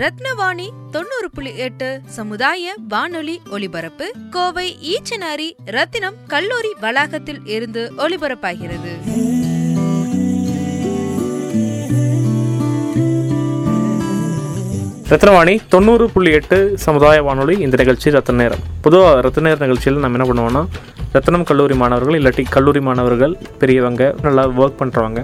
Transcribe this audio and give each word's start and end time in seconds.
ரத்னவாணி 0.00 0.66
தொண்ணூறு 0.94 1.28
புள்ளி 1.34 1.50
எட்டு 1.66 1.86
சமுதாய 2.16 2.72
வானொலி 2.92 3.36
ஒலிபரப்பு 3.56 4.06
கோவை 4.34 4.64
ஈச்சனாரி 4.92 5.46
ரத்தினம் 5.76 6.16
கல்லூரி 6.32 6.70
வளாகத்தில் 6.82 7.40
இருந்து 7.54 7.82
ஒலிபரப்பாகிறது. 8.04 8.92
ரத்னவாணி 15.12 15.54
தொண்ணூறு 15.74 16.08
புள்ளி 16.14 16.32
எட்டு 16.40 16.58
சமுதாய 16.86 17.22
வானொலி 17.28 17.56
இந்த 17.66 17.78
நிகழ்ச்சி 17.82 18.10
ரத்ன 18.16 18.38
நேரம். 18.42 18.64
பொதுவாக 18.86 19.20
ரத்த 19.26 19.46
நேர 19.46 19.58
நிகழ்ச்சியில் 19.64 20.02
நம்ம 20.04 20.18
என்ன 20.18 20.26
பண்ணுவோம்னா 20.30 20.64
ரத்னம் 21.14 21.48
கல்லூரி 21.50 21.76
மாணவர்கள் 21.82 22.18
இல்லாட்டி 22.20 22.44
கல்லூரி 22.56 22.82
மாணவர்கள் 22.88 23.36
பெரியவங்க 23.62 24.14
நல்லா 24.26 24.44
ஒர்க் 24.62 24.80
பண்ணுறவங்க 24.82 25.22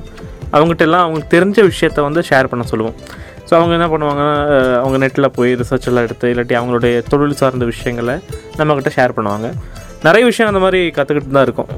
அவங்ககிட்ட 0.54 0.86
எல்லாம் 0.88 1.04
அவங்களுக்கு 1.04 1.34
தெரிஞ்ச 1.36 1.58
விஷயத்த 1.68 2.00
வந்து 2.08 2.22
ஷேர் 2.30 2.50
பண்ண 2.52 2.64
சொல்லுவோம். 2.70 2.96
ஸோ 3.52 3.56
அவங்க 3.60 3.74
என்ன 3.76 3.86
பண்ணுவாங்கன்னா 3.92 4.36
அவங்க 4.82 4.96
நெட்டில் 5.02 5.26
போய் 5.38 5.50
ரிசர்ச் 5.60 5.86
எல்லாம் 5.88 6.04
எடுத்து 6.06 6.26
இல்லாட்டி 6.32 6.54
அவங்களுடைய 6.58 6.92
தொழில் 7.12 7.34
சார்ந்த 7.40 7.64
விஷயங்களை 7.70 8.14
நம்மக்கிட்ட 8.58 8.90
ஷேர் 8.94 9.14
பண்ணுவாங்க. 9.16 9.48
நிறைய 10.06 10.22
விஷயம் 10.28 10.50
அந்த 10.50 10.60
மாதிரி 10.64 10.78
கற்றுக்கிட்டு 10.98 11.34
தான் 11.36 11.44
இருக்கும். 11.48 11.68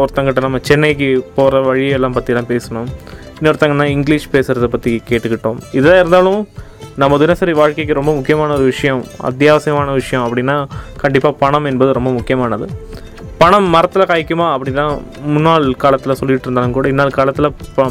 ஒருத்தங்கிட்ட 0.00 0.42
நம்ம 0.46 0.58
சென்னைக்கு 0.70 1.08
போகிற 1.36 1.62
வழியெல்லாம் 1.68 2.16
பற்றிலாம் 2.16 2.50
பேசணும். 2.52 2.88
இன்னொருத்தங்கன்னா 3.38 3.86
இங்கிலீஷ் 3.96 4.26
பேசுகிறத 4.34 4.68
பற்றி 4.74 4.92
கேட்டுக்கிட்டோம். 5.10 5.60
இதாக 5.78 6.02
இருந்தாலும் 6.02 6.40
நம்ம 7.02 7.18
தினசரி 7.24 7.54
வாழ்க்கைக்கு 7.60 7.98
ரொம்ப 8.00 8.14
முக்கியமான 8.18 8.52
ஒரு 8.58 8.66
விஷயம் 8.72 9.02
அத்தியாவசியமான 9.30 9.94
விஷயம் 10.00 10.26
அப்படின்னா 10.26 10.58
கண்டிப்பாக 11.04 11.34
பணம் 11.44 11.68
என்பது 11.72 11.98
ரொம்ப 12.00 12.12
முக்கியமானது. 12.18 12.68
பணம் 13.40 13.66
மரத்தில் 13.74 14.06
காய்க்குமா 14.10 14.46
அப்படின்னா 14.54 14.84
முன்னாள் 15.34 15.66
காலத்தில் 15.82 16.16
சொல்லிட்டு 16.20 16.46
இருந்தாலும் 16.46 16.74
கூட 16.76 16.86
இந்நாள் 16.92 17.14
காலத்தில் 17.18 17.48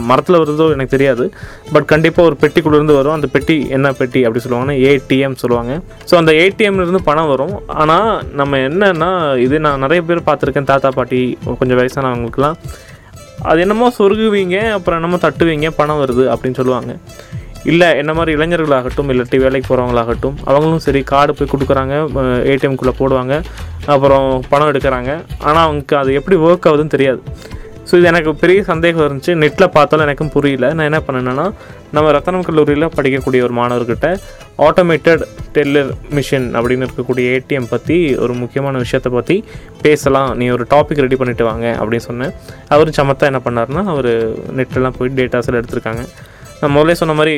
மரத்தில் 0.10 0.38
வருதோ 0.42 0.66
எனக்கு 0.76 0.94
தெரியாது. 0.96 1.26
பட் 1.74 1.88
கண்டிப்பாக 1.92 2.30
ஒரு 2.30 2.36
பெட்டிக்குள்ளேருந்து 2.42 2.98
வரும். 2.98 3.16
அந்த 3.18 3.28
பெட்டி 3.36 3.56
என்ன 3.78 3.92
பெட்டி 4.00 4.22
அப்படி 4.26 4.44
சொல்லுவாங்கன்னா 4.44 4.76
ஏடிஎம் 4.90 5.40
சொல்லுவாங்க. 5.44 5.74
ஸோ 6.10 6.16
அந்த 6.22 6.34
ஏடிஎம்லேருந்து 6.44 7.02
பணம் 7.10 7.32
வரும். 7.34 7.56
ஆனால் 7.82 8.12
நம்ம 8.42 8.60
என்னன்னா 8.68 9.10
இது 9.46 9.64
நான் 9.68 9.84
நிறைய 9.86 10.04
பேர் 10.10 10.28
பார்த்துருக்கேன் 10.30 10.70
தாத்தா 10.72 10.92
பாட்டி 11.00 11.22
கொஞ்சம் 11.62 11.82
வயசானவங்களுக்குலாம் 11.82 12.58
அது 13.50 13.60
என்னமோ 13.66 13.90
சொருகுவீங்க 14.00 14.58
அப்புறம் 14.78 15.00
என்னமோ 15.00 15.20
தட்டுவீங்க 15.28 15.68
பணம் 15.82 16.02
வருது 16.06 16.26
அப்படின்னு 16.34 16.60
சொல்லுவாங்க. 16.62 16.94
இல்லை 17.72 17.88
என்ன 18.02 18.12
மாதிரி 18.18 18.32
இளைஞர்களாகட்டும் 18.38 19.10
இல்லாட்டி 19.14 19.38
வேலைக்கு 19.44 19.68
போகிறவங்களாகட்டும் 19.70 20.36
அவங்களும் 20.50 20.84
சரி 20.88 21.02
கார்டு 21.12 21.38
போய் 21.38 21.54
கொடுக்குறாங்க 21.54 21.96
ஏடிஎம்குள்ளே 22.52 22.94
போடுவாங்க 23.00 23.36
அப்புறம் 23.94 24.28
பணம் 24.52 24.70
எடுக்கிறாங்க. 24.72 25.12
ஆனால் 25.48 25.64
அவங்களுக்கு 25.66 25.98
அது 26.02 26.20
எப்படி 26.20 26.38
ஒர்க் 26.48 26.68
ஆகுதுன்னு 26.70 26.96
தெரியாது. 26.96 27.22
ஸோ 27.90 27.96
இது 28.00 28.08
எனக்கு 28.10 28.32
பெரிய 28.42 28.60
சந்தேகம் 28.70 29.06
இருந்துச்சு. 29.06 29.34
நெட்டில் 29.44 29.74
பார்த்தாலும் 29.76 30.06
எனக்கும் 30.06 30.32
புரியல. 30.34 30.66
நான் 30.78 30.88
என்ன 30.90 31.00
பண்ணேன்னா 31.06 31.46
நம்ம 31.96 32.12
ரத்தனம் 32.16 32.46
கல்லூரியில் 32.48 32.86
படிக்கக்கூடிய 32.98 33.40
ஒரு 33.46 33.54
மாணவர்கிட்ட 33.60 34.08
ஆட்டோமேட்டட் 34.68 35.24
டெல்லர் 35.56 35.92
மிஷின் 36.18 36.48
அப்படின்னு 36.58 36.86
இருக்கக்கூடிய 36.88 37.32
ஏடிஎம் 37.36 37.70
பற்றி 37.74 37.98
ஒரு 38.24 38.34
முக்கியமான 38.42 38.78
விஷயத்தை 38.84 39.12
பற்றி 39.18 39.38
பேசலாம். 39.86 40.32
நீ 40.42 40.48
ஒரு 40.56 40.66
டாபிக் 40.74 41.04
ரெடி 41.06 41.18
பண்ணிவிட்டு 41.22 41.48
வாங்க 41.52 41.68
அப்படின்னு 41.80 42.08
சொன்னேன். 42.10 42.34
அவரும் 42.76 43.00
சமத்தா 43.00 43.32
என்ன 43.32 43.42
பண்ணாருன்னா 43.48 43.84
அவர் 43.96 44.12
நெட்டெல்லாம் 44.60 44.98
போய் 45.00 45.16
டேட்டாஸில் 45.22 45.60
எடுத்திருக்காங்க. 45.62 46.04
நான் 46.62 46.74
முதல்ல 46.76 46.94
சொன்ன 47.00 47.14
மாதிரி 47.20 47.34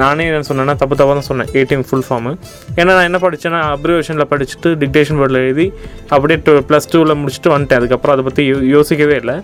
நானே 0.00 0.24
என்ன 0.30 0.46
சொன்னேன்னா 0.48 0.74
தப்பு 0.80 0.94
தப்பாக 1.00 1.14
தான் 1.18 1.28
சொன்னேன். 1.28 1.50
ஏடிஎம் 1.60 1.84
ஃபுல் 1.88 2.04
ஃபார்மு 2.06 2.32
ஏன்னா 2.78 2.90
நான் 2.96 3.08
என்ன 3.08 3.18
படித்தேன்னா 3.24 3.60
அப்ரிவேஷனில் 3.76 4.28
படிச்சுட்டு 4.32 4.70
டிக்டேஷன் 4.82 5.18
போர்டில் 5.20 5.40
எழுதி 5.44 5.66
அப்படியே 6.14 6.38
டூ 6.46 6.54
ப்ளஸ் 6.70 6.90
டூவில் 6.92 7.18
முடிச்சுட்டு 7.22 7.52
வந்துட்டேன். 7.54 7.80
அதுக்கப்புறம் 7.80 8.14
அதை 8.16 8.24
பற்றி 8.28 8.44
யோ 8.50 8.56
யோசிக்கவே 8.76 9.16
இல்லை. 9.22 9.36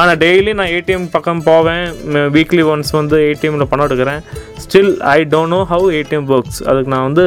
ஆனால் 0.00 0.18
டெய்லி 0.24 0.54
நான் 0.60 0.72
ஏடிஎம் 0.78 1.06
பக்கம் 1.16 1.42
போவேன். 1.50 1.86
வீக்லி 2.36 2.64
ஒன்ஸ் 2.72 2.92
வந்து 3.00 3.18
ஏடிஎம்மில் 3.30 3.70
பணம் 3.72 3.86
எடுக்கிறேன். 3.88 4.20
Still 4.64 4.92
I 5.16 5.18
don't 5.34 5.54
know 5.56 5.60
how 5.74 5.88
ATM 6.00 6.28
works 6.36 6.60
அதுக்கு 6.70 6.92
நான் 6.96 7.06
வந்து 7.10 7.26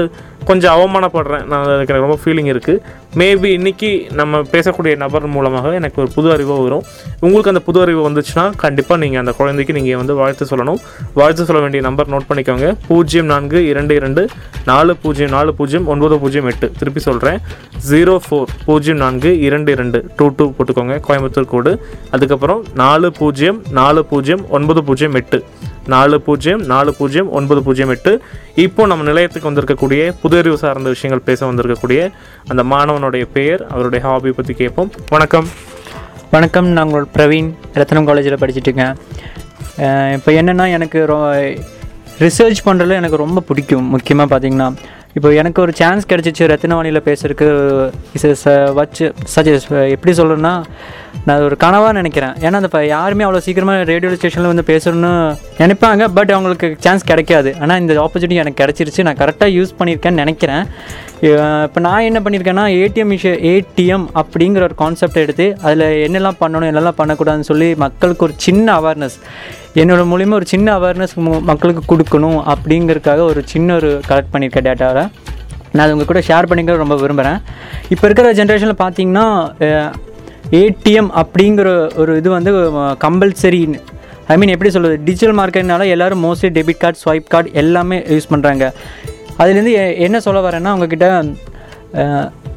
கொஞ்சம் 0.49 0.73
அவமானப்படுறேன். 0.75 1.43
நான் 1.51 1.71
எனக்கு 1.75 1.99
ரொம்ப 2.05 2.17
ஃபீலிங் 2.23 2.49
இருக்குது 2.53 2.79
மேபி 3.19 3.49
இன்னைக்கு 3.57 3.89
நம்ம 4.19 4.41
பேசக்கூடிய 4.53 4.93
நபர் 5.03 5.25
மூலமாக 5.35 5.73
எனக்கு 5.79 5.97
ஒரு 6.03 6.09
புது 6.15 6.27
அறிவு 6.35 6.55
வரும். 6.63 6.83
உங்களுக்கு 7.25 7.51
அந்த 7.53 7.61
புது 7.67 7.79
அறிவு 7.83 8.01
வந்துச்சுன்னா 8.07 8.45
கண்டிப்பாக 8.63 8.97
நீங்கள் 9.03 9.21
அந்த 9.23 9.33
குழந்தைக்கு 9.39 9.75
நீங்கள் 9.77 9.99
வந்து 10.01 10.13
வாழ்த்து 10.21 10.45
சொல்லணும். 10.51 10.79
வாழ்த்து 11.19 11.45
சொல்ல 11.49 11.61
வேண்டிய 11.65 11.83
நம்பர் 11.87 12.11
நோட் 12.13 12.27
பண்ணிக்கோங்க. 12.29 12.69
பூஜ்ஜியம் 12.87 13.29
நான்கு 13.33 13.61
இரண்டு 13.71 13.95
இரண்டு 13.99 14.23
நாலு 14.71 14.95
பூஜ்ஜியம் 15.03 15.33
நாலு 15.37 15.53
பூஜ்ஜியம் 15.59 15.87
ஒன்பது 15.93 16.17
பூஜ்ஜியம் 16.23 16.49
எட்டு. 16.51 16.69
திருப்பி 16.79 17.03
சொல்கிறேன் 17.07 17.39
ஜீரோ 17.89 18.15
ஃபோர் 18.27 18.51
பூஜ்ஜியம் 18.65 19.01
நான்கு 19.05 19.31
இரண்டு 19.47 19.71
இரண்டு. 19.77 20.01
டூ 20.19 20.27
டூ 20.37 20.47
போட்டுக்கோங்க. 20.57 20.97
கோயம்புத்தூர் 21.07 21.51
கோடு 21.55 21.73
அதுக்கப்புறம் 22.11 22.63
நாலு 22.83 23.09
பூஜ்ஜியம் 23.19 23.61
நாலு 23.79 24.03
பூஜ்ஜியம் 24.11 24.45
ஒன்பது 24.57 24.83
பூஜ்ஜியம் 24.89 25.17
எட்டு. 25.21 25.39
நாலு 25.87 26.21
பூஜ்ஜியம் 26.21 26.63
நாலு 26.73 26.93
பூஜ்ஜியம் 26.93 27.31
ஒன்பது 27.31 27.63
பூஜ்ஜியம் 27.63 27.89
எட்டு. 27.89 28.21
இப்போ 28.65 28.85
நம்ம 28.85 29.05
நிலையத்துக்கு 29.09 29.49
வந்திருக்கக்கூடிய 29.51 30.13
புது 30.21 30.37
அறிவு 30.37 30.57
சார்ந்த 30.57 30.89
விஷயங்கள் 30.95 31.25
பேச 31.29 31.51
வந்திருக்கக்கூடிய 31.51 32.11
அந்த 32.47 32.63
மாணவனுடைய 32.63 33.25
பெயர் 33.37 33.67
அவருடைய 33.67 34.05
ஹாபி 34.05 34.31
பற்றி 34.31 34.53
கேட்போம். 34.53 34.91
வணக்கம். 35.09 35.47
வணக்கம் 36.35 36.67
நாங்கள் 36.67 37.05
பிரவீன் 37.15 37.49
ரத்னம் 37.73 38.07
காலேஜில் 38.09 38.41
படிச்சுட்ருக்கேன் 38.41 38.93
இப்போ 40.17 40.31
என்னென்னா 40.31 40.65
எனக்கு 40.77 40.99
ரொ 41.11 41.19
ரிசர்ச் 42.19 42.65
பண்ணுறதுல 42.65 42.97
எனக்கு 43.01 43.23
ரொம்ப 43.25 43.41
பிடிக்கும். 43.41 43.85
முக்கியமாக 43.93 44.29
பார்த்தீங்கன்னா 44.31 44.67
இப்போ 45.17 45.29
எனக்கு 45.41 45.59
ஒரு 45.65 45.73
சான்ஸ் 45.79 46.09
கிடச்சிச்சு 46.11 46.43
ரத்னவாணியில் 46.51 47.05
பேசுறதுக்கு. 47.07 47.47
இஸ் 48.17 48.45
வச்சு 48.79 49.05
சஜஸ் 49.33 49.67
எப்படி 49.95 50.11
சொல்லணும்னா 50.19 50.53
நான் 51.25 51.35
அது 51.35 51.47
ஒரு 51.49 51.57
கனவாக 51.63 51.93
நினைக்கிறேன். 51.99 52.35
ஏன்னா 52.45 52.59
அந்த 52.59 52.69
இப்போ 52.71 52.81
யாருமே 52.95 53.25
அவ்வளோ 53.25 53.41
சீக்கிரமாக 53.47 53.83
ரேடியோ 53.91 54.11
ஸ்டேஷனில் 54.19 54.51
வந்து 54.51 54.65
பேசணும்னு 54.71 55.11
நினைப்பாங்க. 55.61 56.03
பட் 56.17 56.31
அவங்களுக்கு 56.35 56.67
சான்ஸ் 56.85 57.09
கிடைக்காது. 57.11 57.51
ஆனால் 57.63 57.79
இந்த 57.83 57.93
ஆப்பர்ச்சுனிட்டி 58.05 58.41
எனக்கு 58.43 58.61
கிடச்சிருச்சு. 58.63 59.05
நான் 59.07 59.21
கரெக்டாக 59.23 59.55
யூஸ் 59.57 59.77
பண்ணியிருக்கேன்னு 59.79 60.23
நினைக்கிறேன். 60.23 60.63
இப்போ 61.67 61.79
நான் 61.87 62.07
என்ன 62.09 62.19
பண்ணியிருக்கேன்னா 62.25 62.65
ஏடிஎம் 62.83 63.13
விஷயம் 63.15 63.41
ஏடிஎம் 63.53 64.05
அப்படிங்கிற 64.21 64.63
ஒரு 64.69 64.77
கான்செப்ட் 64.83 65.23
எடுத்து 65.23 65.45
அதில் 65.65 65.87
என்னெல்லாம் 66.05 66.39
பண்ணணும் 66.43 66.69
என்னெல்லாம் 66.71 66.99
பண்ணக்கூடாதுன்னு 67.01 67.49
சொல்லி 67.51 67.67
மக்களுக்கு 67.85 68.25
ஒரு 68.27 68.35
சின்ன 68.45 68.67
அவேர்னஸ் 68.79 69.17
என்னோட 69.75 70.01
மூலிமா 70.11 70.33
ஒரு 70.33 70.45
சின்ன 70.45 70.67
அவேர்னஸ் 70.77 71.13
மக்களுக்கு 71.49 71.83
கொடுக்கணும் 71.91 72.39
அப்படிங்கிறதுக்காக 72.53 73.21
ஒரு 73.23 73.41
சின்ன 73.45 73.75
ஒரு 73.75 73.89
கலெக்ட் 74.09 74.33
பண்ணியிருக்கேன் 74.33 74.67
டேட்டாவை 74.67 75.03
நான் 75.73 75.83
அது 75.83 75.93
உங்கள் 75.95 76.09
கூட 76.09 76.21
ஷேர் 76.27 76.49
பண்ணிக்க 76.49 76.75
ரொம்ப 76.75 76.95
விரும்புகிறேன் 76.95 77.37
இப்போ 77.89 78.05
இருக்கிற 78.07 78.31
ஜென்ரேஷனில் 78.33 78.81
பார்த்தீங்கன்னா 78.81 79.25
ஏடிஎம் 80.59 81.09
அப்படிங்கிற 81.15 81.67
ஒரு 81.95 82.11
இது 82.17 82.29
வந்து 82.29 82.51
கம்பல்சரி 83.05 83.61
ஐ 84.27 84.35
மீன் 84.37 84.53
எப்படி 84.53 84.71
சொல்கிறது 84.71 84.97
டிஜிட்டல் 85.03 85.37
மார்க்கெட்னால 85.37 85.85
எல்லோரும் 85.87 86.23
mostly 86.25 86.49
debit 86.49 86.81
card 86.81 86.99
swipe 86.99 87.31
card 87.31 87.53
எல்லாமே 87.53 87.97
யூஸ் 88.09 88.31
பண்ணுறாங்க 88.31 88.65
அதுலேருந்து 89.39 89.73
என்ன 89.99 90.17
சொல்ல 90.19 90.39
வரேன்னா 90.41 90.73
உங்ககிட்ட 90.73 91.07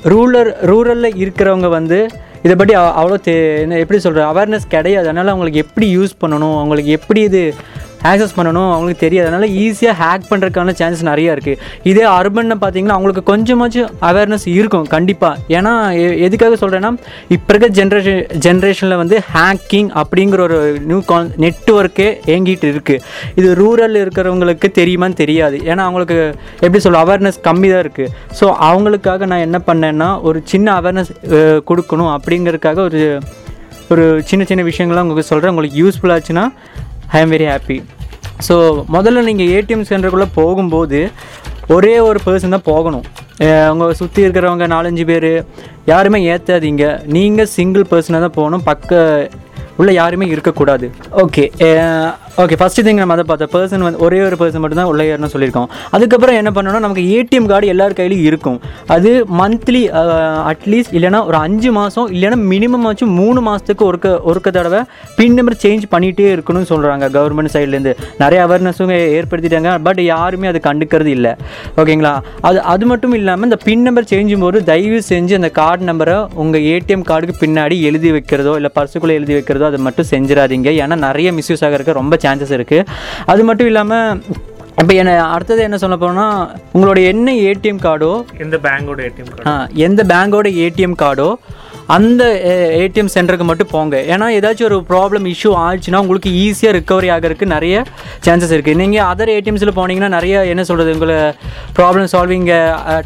ரூரல் 0.05 0.53
ரூரலில் 0.67 1.19
இருக்கிறவங்க 1.21 1.69
வந்து 1.69 1.99
இதை 2.45 2.55
பற்றி 2.61 2.75
அவ்வளோ 3.01 3.17
தே 3.27 3.35
என்ன 3.65 3.79
எப்படி 3.83 3.99
சொல்கிற 4.05 4.23
அவேர்னஸ் 4.31 4.67
கிடையாது. 4.75 5.07
அதனால் 5.11 5.31
அவங்களுக்கு 5.33 5.63
எப்படி 5.67 5.87
யூஸ் 5.99 6.13
பண்ணணும்? 6.23 6.57
அவங்களுக்கு 6.63 6.91
எப்படி 6.99 7.21
இது 7.29 7.43
ஆக்சஸ் 8.05 8.35
பண்ணணும் 8.37 8.71
அவங்களுக்கு 8.71 9.03
தெரியாது. 9.03 9.27
அதனால் 9.27 9.55
ஈஸியாக 9.61 9.95
ஹேக் 10.01 10.29
பண்ணுறதுக்கான 10.31 10.75
சான்ஸ் 10.75 11.03
நிறையா 11.05 11.31
இருக்குது 11.35 11.59
இதே 11.85 12.05
அர்பன்னு 12.13 12.57
பார்த்தீங்கன்னா 12.61 12.97
அவங்களுக்கு 12.97 13.23
கொஞ்சமாச்சும் 13.31 13.89
அவேர்னஸ் 14.03 14.47
இருக்கும் 14.55 14.87
கண்டிப்பாக 14.89 15.23
ஏன்னா 15.55 15.73
எ- 16.01 16.19
எதுக்காக 16.27 16.59
சொல்கிறேன்னா 16.61 16.91
இப்போ 17.29 17.51
இருக்க 17.53 17.69
ஜென்ரேஷன் 17.79 18.19
ஜென்ரேஷனில் 18.45 18.97
வந்து 18.97 19.19
ஹேக்கிங் 19.31 19.91
அப்படிங்கிற 20.01 20.41
ஒரு 20.41 20.59
நியூ 20.85 21.01
கான் 21.05 21.31
நெட்ஒர்க்கே 21.39 22.09
ஏங்கிட்டு 22.29 22.69
இருக்குது 22.71 23.03
இது 23.37 23.49
ரூரல் 23.57 23.97
இருக்கிறவங்களுக்கு 24.03 24.43
தெரியுமான்னு 24.75 25.17
தெரியாது. 25.17 25.33
ஏன்னா 25.65 25.83
அவங்களுக்கு 25.85 26.19
எப்படி 26.61 26.81
சொல்ல 26.81 27.03
அவேர்னஸ் 27.05 27.41
கம்மி 27.45 27.69
தான் 27.69 27.83
இருக்குது 27.83 28.11
ஸோ 28.39 28.45
அவங்களுக்காக 28.67 29.27
நான் 29.27 29.45
என்ன 29.45 29.61
பண்ணேன்னா 29.67 29.91
ஒரு 30.23 30.41
சின்ன 30.45 30.69
அவேர்னஸ் 30.75 31.13
கொடுக்கணும் 31.69 32.13
அப்படிங்கிறதுக்காக 32.15 32.81
ஒரு 32.83 33.03
ஒரு 33.91 34.05
சின்ன 34.23 34.43
சின்ன 34.45 34.63
விஷயங்கள்லாம் 34.65 35.05
உங்களுக்கு 35.05 35.29
சொல்கிறேன் 35.29 35.53
உங்களுக்கு 35.53 35.81
யூஸ்ஃபுல்லாச்சுன்னா 35.81 36.45
ஐ 37.13 37.21
ஆம் 37.21 37.33
வெரி 37.33 37.47
ஹாப்பி 37.49 37.77
ஸோ 38.49 38.57
முதல்ல 38.97 39.25
நீங்கள் 39.31 39.51
ஏடிஎம் 39.57 39.89
சென்டருக்குள்ளே 39.91 40.29
போகும்போது 40.41 41.01
ஒரே 41.75 41.95
ஒரு 42.09 42.19
பர்சன் 42.27 42.55
தான் 42.55 42.69
போகணும். 42.73 43.07
உங்கள் 43.73 43.97
சுற்றி 44.01 44.21
இருக்கிறவங்க 44.25 44.67
நாலஞ்சு 44.75 45.05
பேர் 45.11 45.31
யாருமே 45.93 46.19
ஏற்றாதீங்க 46.33 46.87
நீங்கள் 47.17 47.51
சிங்கிள் 47.57 47.91
பர்சனாக 47.93 48.23
தான் 48.27 48.37
போகணும். 48.39 48.67
பக்க 48.71 49.31
உள்ள 49.81 49.91
யாருமே 50.01 50.27
இருக்கக்கூடாது. 50.35 50.87
ஓகே 51.25 51.45
ஓகே 52.43 52.57
ஃபஸ்ட்டு 52.61 52.83
திங் 52.87 53.01
நம்ம 53.01 53.15
அதை 53.17 53.25
பார்த்தோம் 53.27 53.51
பர்சன் 53.53 53.83
வந்து 53.87 53.99
ஒரே 54.05 54.17
ஒரு 54.29 54.37
பர்சன் 54.39 54.63
மட்டும் 54.63 54.79
தான் 54.79 54.89
உள்ள 54.93 55.03
ஏறணும் 55.11 55.31
சொல்லியிருக்கோம். 55.35 55.69
அதுக்கப்புறம் 55.97 56.37
என்ன 56.39 56.51
பண்ணணும்னா 56.55 56.81
நமக்கு 56.85 57.05
ஏடிஎம் 57.17 57.47
கார்டு 57.51 57.67
எல்லார் 57.73 57.95
கையிலையும் 57.99 58.25
இருக்கும். 58.31 58.57
அது 58.95 59.11
மந்த்லி 59.41 59.83
அட்லீஸ்ட் 60.53 60.91
uh, 60.93 60.97
இல்லைன்னா 60.99 61.21
ஒரு 61.29 61.37
அஞ்சு 61.47 61.71
மாதம் 61.77 62.09
இல்லைன்னா 62.15 62.39
மினிமம் 62.53 62.87
ஆச்சும் 62.91 63.13
மூணு 63.19 63.43
மாதத்துக்கு 63.49 63.85
ஒருக்க 63.91 64.09
ஒருக்க 64.31 64.49
தடவை 64.57 64.81
பின் 65.19 65.37
நம்பர் 65.41 65.59
சேஞ்ச் 65.65 65.85
பண்ணிகிட்டே 65.95 66.27
இருக்கணும்னு 66.37 66.71
சொல்கிறாங்க 66.73 67.11
கவர்மெண்ட் 67.19 67.53
சைட்லேருந்து 67.55 67.93
நிறைய 68.23 68.41
அவேர்னஸும் 68.47 68.93
ஏற்படுத்திட்டாங்க 69.19 69.77
பட் 69.89 70.01
யாருமே 70.15 70.51
அது 70.53 70.63
கண்டுக்கிறது 70.69 71.13
இல்லை. 71.19 71.35
ஓகேங்களா 71.83 72.15
அது 72.51 72.61
அது 72.75 72.91
மட்டும் 72.95 73.17
இல்லாமல் 73.21 73.49
இந்த 73.51 73.61
பின் 73.69 73.87
நம்பர் 73.89 74.11
சேஞ்சும் 74.15 74.45
போது 74.47 74.65
தயவு 74.73 75.01
செஞ்சு 75.13 75.39
அந்த 75.41 75.53
கார்டு 75.61 75.89
நம்பரை 75.93 76.19
உங்கள் 76.45 76.67
ஏடிஎம் 76.75 77.07
கார்டுக்கு 77.13 77.39
பின்னாடி 77.45 77.79
எழுதி 77.93 78.13
வைக்கிறதோ 78.19 78.57
இல்லை 78.63 78.73
பர்சுக்குள்ளே 78.81 79.19
எழுதி 79.21 79.37
வைக்கிறதோ 79.39 79.69
அதை 79.71 79.83
மட்டும் 79.89 80.11
செஞ்சிடாதீங்க. 80.13 80.71
ஏன்னா 80.83 80.99
நிறைய 81.09 81.31
மிஸ்யூஸ் 81.41 81.67
ஆகிறதுக்கு 81.69 81.99
ரொம்ப 82.03 82.23
சான்சஸ் 82.25 82.57
இருக்குது 82.59 82.89
அது 83.27 83.45
மட்டும் 83.45 83.71
இல்லாமல் 83.73 84.21
இப்போ 84.79 84.95
என்ன 84.95 85.13
அடுத்தது 85.29 85.61
என்ன 85.63 85.77
சொல்ல 85.79 85.97
போனால் 85.97 86.39
உங்களோட 86.75 86.99
என்ன 87.05 87.35
ஏடிஎம் 87.45 87.83
கார்டோ 87.83 88.13
எந்த 88.39 88.57
பேங்கோட 88.65 89.01
ஏடிஎம் 89.09 89.31
கார்டு 89.31 89.53
எந்த 89.83 90.03
பேங்கோட 90.05 90.49
ஏடிஎம் 90.65 90.97
கார்டோ 91.01 91.29
அந்த 91.97 92.23
ஏடிஎம் 92.83 93.11
சென்டருக்கு 93.15 93.47
மட்டும் 93.49 93.71
போங்க. 93.73 93.97
ஏன்னா 94.15 94.27
ஏதாச்சும் 94.37 94.69
ஒரு 94.69 94.79
ப்ராப்ளம் 94.91 95.25
இஷ்யூ 95.33 95.51
ஆச்சுன்னா 95.63 95.99
உங்களுக்கு 96.05 96.31
ஈஸியாக 96.45 96.73
ரிக்கவரி 96.77 97.09
ஆகிறதுக்கு 97.15 97.47
நிறைய 97.55 97.75
சான்சஸ் 98.27 98.55
இருக்குது 98.57 98.79
நீங்கள் 98.83 99.07
அதர் 99.13 99.33
ஏடிஎம்ஸில் 99.35 99.73
போனீங்கன்னா 99.79 100.11
நிறைய 100.17 100.45
என்ன 100.53 100.63
சொல்கிறது 100.69 100.95
உங்களை 100.97 101.19
ப்ராப்ளம் 101.79 102.09
சால்விங் 102.15 102.49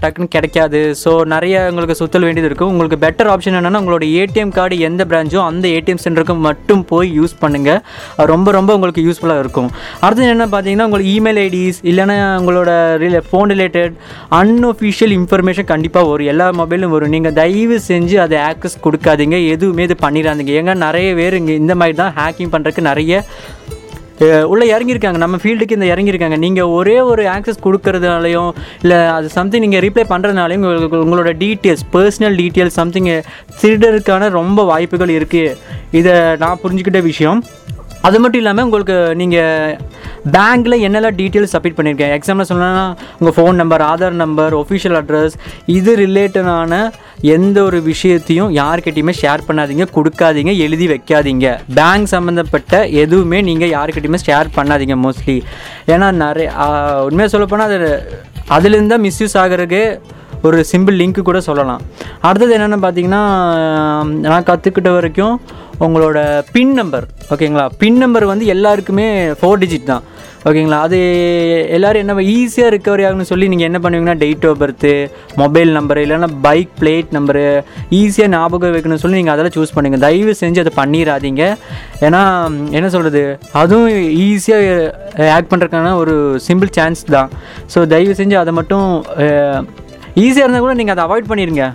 டக்குன்னு 0.02 0.30
கிடைக்காது. 0.36 0.80
ஸோ 1.02 1.12
நிறைய 1.34 1.64
உங்களுக்கு 1.70 1.96
சுத்தல் 2.02 2.26
வேண்டியது 2.28 2.50
இருக்கும் 2.50 2.72
உங்களுக்கு 2.74 2.98
பெட்டர் 3.06 3.30
ஆப்ஷன் 3.32 3.58
என்னென்னா 3.60 3.80
உங்களோட 3.82 4.06
ஏடிஎம் 4.20 4.54
கார்டு 4.58 4.78
எந்த 4.88 5.04
பிரான்ச்சோ 5.12 5.40
அந்த 5.50 5.66
ஏடிஎம் 5.78 6.02
சென்டருக்கு 6.04 6.36
மட்டும் 6.48 6.84
போய் 6.92 7.10
யூஸ் 7.18 7.34
பண்ணுங்கள் 7.42 7.80
ரொம்ப 8.32 8.48
ரொம்ப 8.58 8.70
உங்களுக்கு 8.78 9.04
யூஸ்ஃபுல்லாக 9.08 9.44
இருக்கும். 9.44 9.68
அடுத்தது 10.04 10.30
என்ன 10.36 10.48
பார்த்தீங்கன்னா 10.54 10.88
உங்களுக்கு 10.90 11.12
இமெயில் 11.16 11.42
ஐடிஸ் 11.46 11.80
இல்லைன்னா 11.90 12.16
உங்களோட 12.40 12.70
ரிலே 13.04 13.22
ஃபோன் 13.30 13.50
ரிலேட்டட் 13.54 13.94
அன்ஒஃபிஷியல் 14.40 15.14
இன்ஃபர்மேஷன் 15.18 15.70
கண்டிப்பாக 15.72 16.10
வரும். 16.12 16.30
எல்லா 16.34 16.48
மொபைலும் 16.62 16.94
வரும். 16.96 17.14
நீங்கள் 17.16 17.36
தயவு 17.42 17.78
செஞ்சு 17.90 18.16
அதை 18.24 18.38
ஆக்சஸ் 18.50 18.67
கொடுக்காதீங்க 18.86 19.38
எதுவுமே 19.54 19.86
இது 19.88 19.96
பண்ணிடாதீங்க. 20.04 20.52
ஏங்க 20.60 20.74
நிறைய 20.86 21.08
பேர் 21.20 21.38
இங்கே 21.40 21.56
இந்த 21.62 21.74
மாதிரி 21.82 21.96
தான் 22.02 22.14
ஹேக்கிங் 22.20 22.52
பண்ணுறதுக்கு 22.54 22.90
நிறைய 22.90 23.22
உள்ளே 24.52 24.64
இறங்கியிருக்காங்க. 24.74 25.18
நம்ம 25.22 25.36
ஃபீல்டுக்கு 25.42 25.76
இந்த 25.76 25.88
இறங்கியிருக்காங்க. 25.90 26.36
நீங்கள் 26.44 26.70
ஒரே 26.78 26.96
ஒரு 27.10 27.24
ஆக்சஸ் 27.34 27.62
கொடுக்கறதுனாலையும் 27.66 28.50
இல்லை 28.84 28.98
அது 29.16 29.28
சம்திங் 29.36 29.64
நீங்கள் 29.64 29.82
ரீப்ளை 29.84 30.04
பண்ணுறதுனாலையும் 30.12 30.64
உங்களுக்கு 30.64 31.02
உங்களோட 31.04 31.32
டீட்டெயில்ஸ் 31.42 31.84
பர்சனல் 31.94 32.38
டீட்டெயில்ஸ் 32.40 32.78
சம்திங் 32.80 33.08
திருடருக்கான 33.60 34.30
ரொம்ப 34.40 34.64
வாய்ப்புகள் 34.72 35.16
இருக்குது 35.18 35.56
இதை 36.00 36.14
நான் 36.42 36.62
புரிஞ்சுக்கிட்ட 36.64 37.02
விஷயம். 37.10 37.40
அது 38.06 38.20
மட்டும் 38.20 38.40
இல்லாமல் 38.40 38.64
உங்களுக்கு 38.64 38.96
நீங்கள் 39.14 39.76
பேங்க்கில் 40.34 40.82
என்னெல்லாம் 40.86 41.16
டீட்டெயில்ஸ் 41.20 41.54
சப்மிட் 41.54 41.76
பண்ணியிருக்கேன் 41.78 42.12
எக்ஸாம்பிள் 42.16 42.48
சொல்லணும்னா 42.50 42.84
உங்கள் 43.18 43.34
phone 43.36 43.58
number 43.62 43.82
Aadhaar 43.90 44.16
number 44.22 44.54
official 44.54 44.96
address 45.00 45.34
இது 45.66 45.92
ரிலேட்டடான 45.96 46.78
எந்த 47.34 47.62
ஒரு 47.62 47.82
விஷயத்தையும் 47.82 48.50
யார்கிட்டையுமே 48.60 49.14
ஷேர் 49.22 49.46
பண்ணாதீங்க 49.48 49.86
கொடுக்காதீங்க 49.96 50.52
எழுதி 50.66 50.86
வைக்காதீங்க. 50.92 51.46
பேங்க் 51.78 52.10
சம்மந்தப்பட்ட 52.14 52.86
எதுவுமே 53.02 53.40
நீங்கள் 53.42 53.72
யார்கிட்டையுமே 53.76 54.20
ஷேர் 54.26 54.54
பண்ணாதீங்க 54.56 54.96
மோஸ்ட்லி 55.04 55.36
ஏன்னா 55.94 56.10
நிறைய 56.24 56.48
உண்மையாக 57.08 57.32
சொல்லப்போனால் 57.34 57.74
அது 57.78 57.90
அதுலேருந்து 58.56 58.94
தான் 58.94 59.06
மிஸ்யூஸ் 59.08 59.36
ஆகிறதுக்கு 59.44 59.82
ஒரு 60.48 60.58
சிம்பிள் 60.72 60.96
லிங்க் 61.00 61.20
கூட 61.28 61.40
சொல்லலாம். 61.46 61.80
அடுத்தது 62.26 62.52
என்னென்னு 62.56 62.84
பார்த்தீங்கன்னா 62.84 63.22
நான் 64.26 64.48
கற்றுக்கிட்ட 64.50 64.90
வரைக்கும் 64.98 65.34
உங்களோட 65.86 66.18
பின் 66.54 66.72
நம்பர் 66.78 67.04
ஓகேங்களா 67.34 67.66
பின் 67.82 68.00
நம்பர் 68.02 68.24
வந்து 68.30 68.44
எல்லாருக்குமே 68.54 69.08
ஃபோர் 69.40 69.60
டிஜிட் 69.62 69.90
தான் 69.90 70.04
ஓகேங்களா 70.48 70.78
அது 70.86 70.98
எல்லோரும் 71.76 72.02
என்ன 72.02 72.24
ஈஸியாக 72.34 72.72
ரிக்கவரி 72.74 73.04
ஆகணும்னு 73.06 73.30
சொல்லி 73.30 73.46
நீங்கள் 73.52 73.68
என்ன 73.68 73.78
பண்ணுவீங்கன்னா 73.84 74.16
date 74.22 74.44
of 74.48 74.60
birth 74.62 74.92
mobile 75.40 75.70
number 75.76 76.02
இல்லைன்னா 76.06 76.28
பைக் 76.46 76.72
பிளேட் 76.80 77.10
நம்பரு 77.16 77.44
ஈஸியாக 78.00 78.32
ஞாபகம் 78.34 78.74
வைக்கணும்னு 78.76 79.02
சொல்லி 79.04 79.20
நீங்கள் 79.20 79.34
அதெல்லாம் 79.34 79.56
சூஸ் 79.56 79.74
பண்ணுங்கள் 79.76 80.04
தயவு 80.06 80.34
செஞ்சு 80.42 80.62
அதை 80.64 80.72
பண்ணிடாதீங்க. 80.80 81.44
ஏன்னா 82.06 82.22
என்ன 82.78 82.90
சொல்கிறது 82.94 83.22
அதுவும் 83.62 83.90
ஈஸியாக 84.26 85.28
ஆக்ட் 85.36 85.52
பண்ணுறதுக்கான 85.52 85.94
ஒரு 86.02 86.16
சிம்பிள் 86.48 86.72
சான்ஸ் 86.78 87.04
தான். 87.16 87.30
ஸோ 87.74 87.86
தயவு 87.94 88.16
செஞ்சு 88.22 88.38
அதை 88.42 88.54
மட்டும் 88.60 88.88
ஈஸியாக 90.24 90.44
இருந்தால் 90.46 90.66
கூட 90.66 90.74
நீங்கள் 90.80 90.96
அதை 90.96 91.04
அவாய்ட் 91.08 91.30
பண்ணிடுங்க. 91.32 91.66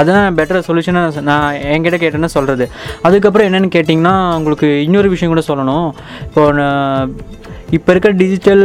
அதுதான் 0.00 0.36
பெட்டர் 0.38 0.66
சொல்யூஷனாக 0.68 1.22
நான் 1.30 1.58
என்கிட்ட 1.74 1.98
கேட்டேன்னா 2.02 2.30
சொல்கிறது 2.36 2.66
அதுக்கப்புறம் 3.06 3.48
என்னென்னு 3.48 3.70
கேட்டிங்கன்னா 3.76 4.14
உங்களுக்கு 4.38 4.68
இன்னொரு 4.86 5.08
விஷயம் 5.14 5.32
கூட 5.34 5.44
சொல்லணும். 5.50 5.88
இப்போ 6.28 6.44
நான் 6.60 7.12
இப்போ 7.76 7.90
இருக்க 7.92 8.08
டிஜிட்டல் 8.22 8.62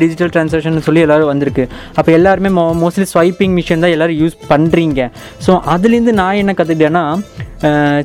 டிஜிட்டல் 0.00 0.30
ட்ரான்சாக்ஷன் 0.34 0.84
சொல்லி 0.86 1.00
எல்லோரும் 1.06 1.30
வந்திருக்கு. 1.30 1.64
அப்போ 1.98 2.10
எல்லாருமே 2.18 2.50
மோ 2.58 2.64
மோஸ்ட்லி 2.82 3.06
ஸ்வைப்பிங் 3.12 3.54
மிஷின் 3.58 3.84
தான் 3.84 3.94
எல்லோரும் 3.96 4.20
யூஸ் 4.22 4.36
பண்ணுறீங்க 4.52 5.10
ஸோ 5.46 5.54
அதுலேருந்து 5.74 6.14
நான் 6.20 6.40
என்ன 6.42 6.54
கற்றுக்கிட்டேன்னா 6.58 7.04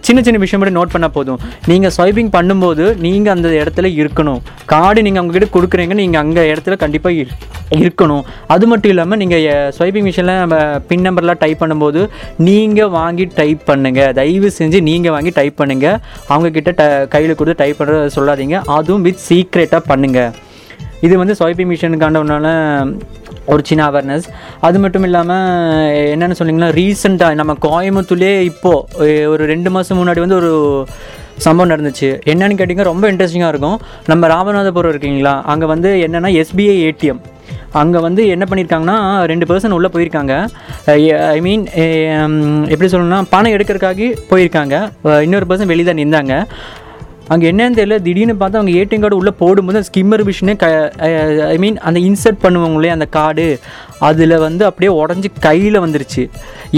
சின்ன 0.05 0.19
சின்ன 0.25 0.37
விஷயம் 0.43 0.61
மட்டும் 0.61 0.79
நோட் 0.79 0.93
பண்ணால் 0.93 1.13
போதும். 1.17 1.39
நீங்கள் 1.71 1.93
ஸ்வைப்பிங் 1.97 2.31
பண்ணும்போது 2.37 2.85
நீங்கள் 3.05 3.33
அந்த 3.35 3.49
இடத்துல 3.61 3.87
இருக்கணும். 4.01 4.41
கார்டு 4.73 5.05
நீங்கள் 5.05 5.21
அவங்ககிட்ட 5.23 5.49
கொடுக்குறீங்க 5.55 5.95
நீங்கள் 6.01 6.21
அங்கே 6.23 6.43
இடத்துல 6.53 6.77
கண்டிப்பாக 6.83 7.19
இரு 7.21 7.31
இருக்கணும். 7.79 8.23
அது 8.53 8.65
மட்டும் 8.71 8.91
இல்லாமல் 8.93 9.19
நீங்கள் 9.21 9.71
ஸ்வைப்பிங் 9.77 10.07
மிஷினில் 10.07 10.41
நம்ம 10.43 10.57
பின் 10.89 11.05
நம்பர்லாம் 11.07 11.41
டைப் 11.43 11.61
பண்ணும்போது 11.63 12.03
நீங்கள் 12.47 12.91
வாங்கி 12.97 13.27
டைப் 13.39 13.61
பண்ணுங்கள் 13.69 14.13
தயவு 14.19 14.51
செஞ்சு 14.59 14.81
நீங்கள் 14.89 15.15
வாங்கி 15.15 15.33
டைப் 15.39 15.59
பண்ணுங்கள் 15.61 15.97
அவங்கக்கிட்ட 16.33 16.73
ட 16.81 16.83
கையில் 17.15 17.39
கொடுத்து 17.39 17.61
டைப் 17.63 17.79
பண்ணுறத 17.81 18.11
சொல்லாதீங்க. 18.17 18.59
அதுவும் 18.77 19.05
வித் 19.07 19.25
சீக்ரெட்டாக 19.29 19.83
பண்ணுங்கள் 19.91 20.33
இது 21.05 21.15
வந்து 21.21 21.33
ஸ்வைப்பிங் 21.39 21.71
மிஷினுக்கான 21.71 22.21
ஒரு 23.53 23.61
சின்ன 23.69 23.83
அவேர்னஸ் 23.89 24.27
அது 24.67 24.77
மட்டும் 24.83 25.05
இல்லாமல் 25.07 25.91
என்னென்னு 26.13 26.37
சொன்னீங்கன்னா 26.39 26.71
ரீசெண்டாக 26.79 27.39
நம்ம 27.41 27.55
கோயம்புத்தூர்லேயே 27.67 28.35
இப்போது 28.51 29.29
ஒரு 29.33 29.45
ரெண்டு 29.53 29.71
மாதம் 29.75 29.99
முன்னாடி 30.01 30.21
வந்து 30.25 30.39
ஒரு 30.41 30.51
சம்பவம் 31.45 31.71
நடந்துச்சு. 31.71 32.07
என்னென்னு 32.31 32.57
கேட்டிங்கன்னா 32.59 32.91
ரொம்ப 32.91 33.05
இன்ட்ரெஸ்டிங்காக 33.11 33.51
இருக்கும். 33.53 33.79
நம்ம 34.11 34.27
ராமநாதபுரம் 34.33 34.93
இருக்கீங்களா? 34.93 35.33
அங்கே 35.53 35.67
வந்து 35.73 35.89
என்னென்னா 36.05 36.29
எஸ்பிஐ 36.41 36.77
ஏடிஎம் 36.87 37.21
அங்கே 37.79 37.99
வந்து 38.05 38.21
என்ன 38.33 38.43
பண்ணியிருக்காங்கன்னா 38.49 38.97
ரெண்டு 39.31 39.45
பர்சன் 39.49 39.75
உள்ளே 39.77 39.89
போயிருக்காங்க. 39.93 40.33
ஐ 41.35 41.39
மீன் 41.47 41.63
எப்படி 42.73 42.89
சொல்லணும்னா 42.91 43.19
பணம் 43.33 43.55
எடுக்கிறதுக்காக 43.55 44.09
போயிருக்காங்க. 44.31 44.75
இன்னொரு 45.27 45.47
பர்சன் 45.49 45.71
வெளியே 45.71 45.87
தான் 45.89 46.01
நின்றாங்க. 46.01 46.35
அங்கே 47.33 47.45
என்னன்னு 47.51 47.77
தெரியல. 47.79 47.95
திடீர்னு 48.05 48.35
பார்த்தா 48.41 48.59
அவங்க 48.59 48.73
ஏடிஎம் 48.81 49.03
கார்டு 49.03 49.19
உள்ளே 49.21 49.33
போடும்போது 49.41 49.77
அந்த 49.79 49.87
ஸ்கிம்மர் 49.89 50.23
மிஷினே 50.27 50.53
க 50.61 50.67
ஐ 51.53 51.57
மீன் 51.63 51.77
அந்த 51.87 51.99
இன்சர்ட் 52.09 52.39
பண்ணுவாங்களே 52.45 52.91
அந்த 52.95 53.07
கார்டு? 53.17 53.47
அதில் 54.07 54.35
வந்து 54.45 54.63
அப்படியே 54.69 54.91
உடஞ்சி 55.01 55.29
கையில் 55.47 55.77
வந்துருச்சு. 55.85 56.23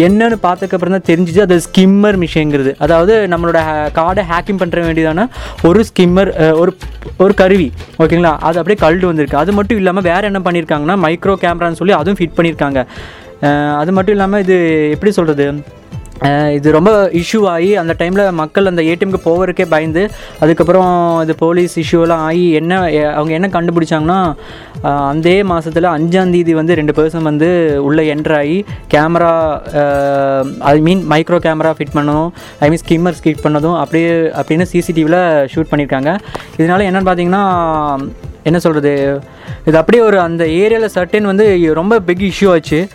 என்னன்னு 0.05 0.37
பார்த்ததுக்கப்புறம் 0.45 0.95
தான் 0.97 1.07
தெரிஞ்சிச்சு 1.11 1.41
அது 1.45 1.55
ஸ்கிம்மர் 1.67 2.17
மிஷின்ங்கிறது 2.23 2.73
அதாவது 2.85 3.15
நம்மளோட 3.33 3.61
கார்டை 3.99 4.23
ஹேக்கிங் 4.31 4.61
பண்ணுற 4.61 4.85
வேண்டியதான? 4.87 5.27
ஒரு 5.69 5.81
ஸ்கிம்மர் 5.89 6.31
ஒரு 6.61 6.73
ஒரு 7.25 7.35
கருவி. 7.41 7.69
ஓகேங்களா? 8.03 8.33
அது 8.49 8.59
அப்படியே 8.61 8.79
கழுடு 8.85 9.07
வந்திருக்கு. 9.11 9.41
அது 9.43 9.53
மட்டும் 9.59 9.81
இல்லாமல் 9.83 10.07
வேறு 10.11 10.29
என்ன 10.31 10.41
பண்ணியிருக்காங்கன்னா 10.47 10.97
மைக்ரோ 11.05 11.35
கேமரான்னு 11.45 11.81
சொல்லி 11.81 11.95
அதுவும் 12.01 12.19
ஃபிட் 12.21 12.37
பண்ணியிருக்காங்க 12.39 12.81
அது 13.81 13.91
மட்டும் 13.97 14.15
இல்லாமல் 14.15 14.41
இது 14.45 14.55
எப்படி 14.95 15.11
சொல்கிறது 15.17 15.45
இது 16.55 16.71
ரொம்ப 16.71 17.09
இஷ்யூ 17.13 17.47
ஆகி 17.47 17.75
அந்த 17.75 17.95
டைமில் 17.99 18.31
மக்கள் 18.31 18.65
அந்த 18.65 18.81
ஏடிஎம்க்கு 18.81 19.19
போகிறதுக்கே 19.25 19.65
பயந்து 19.69 20.09
அதுக்கப்புறம் 20.39 21.21
இது 21.21 21.35
போலீஸ் 21.35 21.75
இஷ்யூலாம் 21.77 22.23
ஆகி 22.29 22.51
என்ன 22.51 22.73
அவங்க 23.15 23.33
என்ன 23.33 23.47
கண்டுபிடிச்சாங்கன்னா 23.47 24.35
அந்த 25.11 25.43
மாதத்தில் 25.43 25.83
அஞ்சாந்தேதி 25.83 26.53
வந்து 26.53 26.73
ரெண்டு 26.75 26.93
பர்சன் 26.93 27.21
வந்து 27.21 27.79
உள்ளே 27.81 28.15
என்ட்ரு 28.15 28.33
ஆகி 28.33 28.65
camera 28.87 29.33
I 30.59 30.81
mean 30.81 31.03
micro 31.07 31.37
camera 31.37 31.71
fit 31.71 31.95
பண்ணதும் 31.97 32.31
ஐ 32.59 32.69
மீன் 32.69 32.83
ஸ்கிம்மர் 32.85 33.19
ஃபிட் 33.23 33.43
பண்ணதும் 33.43 33.77
அப்படியே 33.79 34.31
அப்படின்னு 34.39 34.67
சிசிடிவியில் 34.73 35.47
ஷூட் 35.55 35.71
பண்ணியிருக்காங்க 35.71 36.13
இதனால 36.57 36.87
என்னென்னு 36.89 37.09
பார்த்தீங்கன்னா 37.09 37.43
என்ன 38.43 38.59
சொல்கிறது 38.59 39.21
இது 39.65 39.77
அப்படியே 39.77 40.03
ஒரு 40.03 40.19
அந்த 40.19 40.45
ஏரியாவில் 40.45 40.95
சர்டன் 40.95 41.23
வந்து 41.23 41.73
ரொம்ப 41.73 41.99
பிக் 41.99 42.25
இஷ்யூ 42.31 42.49
ஆச்சு. 42.51 42.87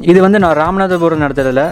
இது 0.00 0.20
வந்து 0.20 0.38
நான் 0.38 0.58
ராமநாதபுரம் 0.58 1.22
நடத்துறதில் 1.22 1.64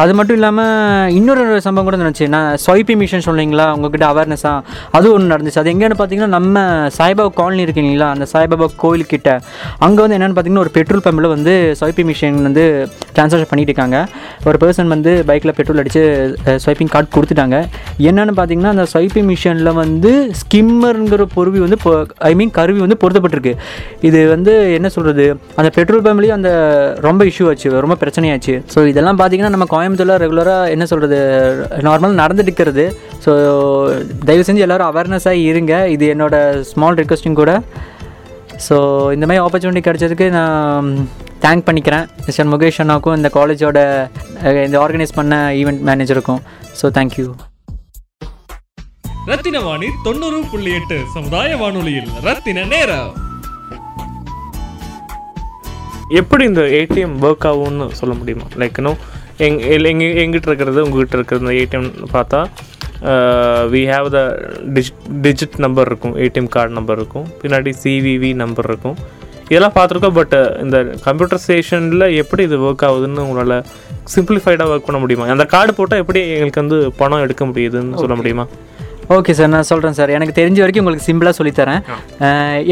அது 0.00 0.12
மட்டும் 0.18 0.36
இல்லாமல் 0.38 1.10
இன்னொரு 1.16 1.42
சம்பவம் 1.64 1.86
கூட 1.88 1.96
நடந்துச்சு. 2.00 2.26
நான் 2.34 2.48
ஸ்வைப்பி 2.64 2.94
மிஷன் 3.00 3.24
சொன்னீங்களா? 3.26 3.66
உங்ககிட்ட 3.76 4.04
அவேர்னஸாக 4.12 4.60
அது 4.96 5.06
ஒன்று 5.14 5.32
நடந்துச்சு. 5.32 5.60
அது 5.62 5.70
எங்கேன்னு 5.72 5.96
பார்த்தீங்கன்னா 5.98 6.32
நம்ம 6.36 6.62
சாய்பாபா 6.98 7.32
காலனி 7.40 7.62
இருக்கீங்களா 7.66 8.06
அந்த 8.14 8.26
சாய்பாபா 8.32 8.68
கோயிலுக்கிட்ட 8.82 9.30
அங்கே 9.86 10.00
வந்து 10.04 10.16
என்னென்னு 10.18 10.36
பார்த்தீங்கன்னா 10.36 10.64
ஒரு 10.66 10.72
பெட்ரோல் 10.76 11.04
பம்பில் 11.06 11.28
வந்து 11.34 11.54
ஸ்வைப்பி 11.80 12.04
மிஷின் 12.10 12.40
வந்து 12.48 12.64
ட்ரான்சாக்ஷன் 13.16 13.50
பண்ணிட்டு 13.52 13.72
இருக்காங்க. 13.72 13.98
ஒரு 14.48 14.58
பர்சன் 14.62 14.92
வந்து 14.94 15.12
பைக்கில் 15.30 15.54
பெட்ரோல் 15.58 15.82
அடித்து 15.82 16.02
ஸ்வைப்பிங் 16.64 16.92
கார்டு 16.94 17.12
கொடுத்துட்டாங்க. 17.16 17.58
என்னென்னு 18.10 18.36
பார்த்தீங்கன்னா 18.38 18.72
அந்த 18.74 18.86
ஸ்வைப்பிங் 18.94 19.28
மிஷினில் 19.32 19.72
வந்து 19.82 20.12
ஸ்கிம்மருங்கிற 20.40 21.26
பொருவி 21.36 21.62
வந்து 21.66 21.78
ஐ 22.30 22.32
மீன் 22.40 22.54
கருவி 22.60 22.82
வந்து 22.86 23.00
பொருத்தப்பட்டிருக்கு. 23.04 23.54
இது 24.10 24.22
வந்து 24.34 24.54
என்ன 24.78 24.88
சொல்கிறது 24.96 25.28
அந்த 25.60 25.68
பெட்ரோல் 25.78 26.04
பம்ப்லேயும் 26.08 26.38
அந்த 26.40 26.50
ரொம்ப 27.08 27.22
இஷ்யூ 27.32 27.46
ஆச்சு. 27.52 27.68
ரொம்ப 27.86 27.98
பிரச்சனையாச்சு. 28.02 28.56
ஸோ 28.74 28.80
இதெல்லாம் 28.94 29.20
பார்த்தீங்கன்னா 29.20 29.54
நம்ம 29.56 29.68
கோயம்புத்தூரில் 29.82 30.20
ரெகுலராக 30.22 30.72
என்ன 30.74 30.84
சொல்கிறது 30.90 31.16
நார்மல் 31.86 32.20
நடந்துட்டு 32.20 32.50
இருக்கிறது 32.50 32.84
ஸோ 33.24 33.30
தயவு 34.28 34.44
செஞ்சு 34.48 34.64
எல்லோரும் 34.66 34.90
அவேர்னஸாக 34.90 35.46
இருங்க. 35.48 35.74
இது 35.94 36.04
என்னோட 36.14 36.36
ஸ்மால் 36.70 36.98
ரிக்வஸ்டிங் 37.00 37.38
கூட. 37.40 37.52
ஸோ 38.66 38.76
இந்த 39.14 39.24
மாதிரி 39.28 39.42
ஆப்பர்ச்சுனிட்டி 39.44 39.82
கிடைச்சதுக்கு 39.86 40.26
நான் 40.38 40.88
தேங்க் 41.44 41.64
பண்ணிக்கிறேன். 41.68 42.04
மிஸ்டர் 42.26 42.50
முகேஷ் 42.50 42.78
அண்ணாவுக்கும் 42.82 43.16
இந்த 43.20 43.30
காலேஜோட 43.36 43.78
இந்த 44.66 44.76
ஆர்கனைஸ் 44.84 45.16
பண்ண 45.18 45.38
event 45.60 45.82
மேனேஜருக்கும் 45.88 46.40
so 46.80 46.92
thank you 46.98 47.26
Rathina 49.30 49.62
Vani 49.66 49.88
தொண்ணூறு 50.06 50.38
புள்ளி 50.52 50.70
எட்டு 50.78 50.98
சமுதாய 51.16 51.56
வானொலியில் 51.62 52.10
ரத்தின 52.28 52.64
நேரம். 52.74 53.10
எப்படி 56.20 56.44
இந்த 56.50 56.62
ஏடிஎம் 56.78 57.16
ஒர்க் 57.26 57.48
ஆகும்னு 57.50 57.84
சொல்ல 57.98 58.14
முடியுமா? 58.20 58.46
லைக் 58.62 58.78
இன்னும் 58.80 58.98
எங் 59.46 59.58
எங்க 59.90 60.04
எங்கிட்ட 60.22 60.48
இருக்கிறது 60.50 60.78
உங்ககிட்ட 60.84 61.16
இருக்கிறது 61.18 61.44
இந்த 61.44 61.54
ஏடிஎம் 61.62 61.90
பார்த்தா 62.14 62.40
we 63.72 63.82
have 63.92 64.08
the 64.16 64.20
digit 64.74 65.00
digit 65.24 65.56
number 65.64 65.88
இருக்கும் 65.90 66.14
ஏடிஎம் 66.24 66.50
கார்டு 66.56 66.72
நம்பர் 66.78 66.98
இருக்கும் 67.00 67.26
பின்னாடி 67.42 67.70
சிவிவி 67.82 68.30
நம்பர் 68.42 68.68
இருக்கும். 68.70 68.96
இதெல்லாம் 69.52 69.74
பார்த்துருக்கோம் 69.76 70.16
பட் 70.18 70.34
இந்த 70.64 70.76
கம்ப்யூட்டர் 71.06 71.40
ஸ்டேஷனில் 71.44 72.06
எப்படி 72.22 72.42
இது 72.48 72.58
ஒர்க் 72.68 72.84
ஆகுதுன்னு 72.88 73.24
உங்களால் 73.26 73.56
சிம்பிளிஃபைடாக 74.14 74.72
ஒர்க் 74.74 74.86
பண்ண 74.88 75.00
முடியுமா? 75.02 75.26
அந்த 75.34 75.46
கார்டு 75.54 75.72
போட்டால் 75.78 76.02
எப்படி 76.02 76.20
எங்களுக்கு 76.36 76.62
வந்து 76.62 76.78
பணம் 77.00 77.24
எடுக்க 77.26 77.44
முடியுதுன்னு 77.50 78.00
சொல்ல 78.02 78.14
முடியுமா? 78.20 78.46
ஓகே 79.14 79.32
சார் 79.38 79.50
நான் 79.52 79.66
சொல்கிறேன் 79.70 79.96
சார் 79.98 80.10
எனக்கு 80.16 80.34
தெரிஞ்ச 80.38 80.58
வரைக்கும் 80.62 80.82
உங்களுக்கு 80.82 81.06
சிம்பிளாக 81.06 81.34
சொல்லித்தரேன். 81.38 81.80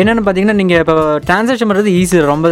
என்னென்னு 0.01 0.23
பார்த்தீங்கன்னா 0.27 0.57
நீங்கள் 0.61 0.81
இப்போ 0.83 0.95
டிரான்சாக்ஷன் 1.29 1.71
பண்ணுறது 1.71 1.93
ஈஸி 2.01 2.21
ரொம்ப 2.33 2.49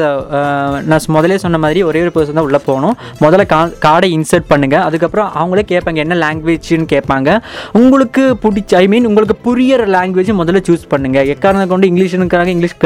நான் 0.90 1.06
முதல்ல 1.16 1.38
சொன்ன 1.44 1.60
மாதிரி 1.64 1.82
ஒரே 1.88 2.02
ஒரு 2.04 2.12
பர்சன் 2.16 2.38
தான் 2.38 2.48
உள்ளே 2.48 2.60
போகணும். 2.68 2.96
முதல்ல 3.24 3.46
கா 3.52 3.60
கார்டை 3.86 4.10
இன்சர்ட் 4.18 4.50
பண்ணுங்கள் 4.52 4.84
அதுக்கப்புறம் 4.88 5.30
அவங்களே 5.42 5.64
கேட்பாங்க 5.72 6.04
என்ன 6.06 6.18
லாங்குவேஜ்னு 6.24 6.88
கேட்பாங்க. 6.94 7.38
உங்களுக்கு 7.82 8.24
பிடிச்ச 8.46 8.74
ஐ 8.82 8.88
மீன் 8.94 9.08
உங்களுக்கு 9.10 9.36
புரியிற 9.46 9.86
லாங்குவேஜ் 9.98 10.40
முதல்ல 10.42 10.62
சூஸ் 10.70 10.90
பண்ணுங்கள் 10.94 11.30
எக்காரணம் 11.36 11.72
கொண்டு 11.74 11.90
இங்கிலீஷுக்காக 11.92 12.52
English 12.56 12.76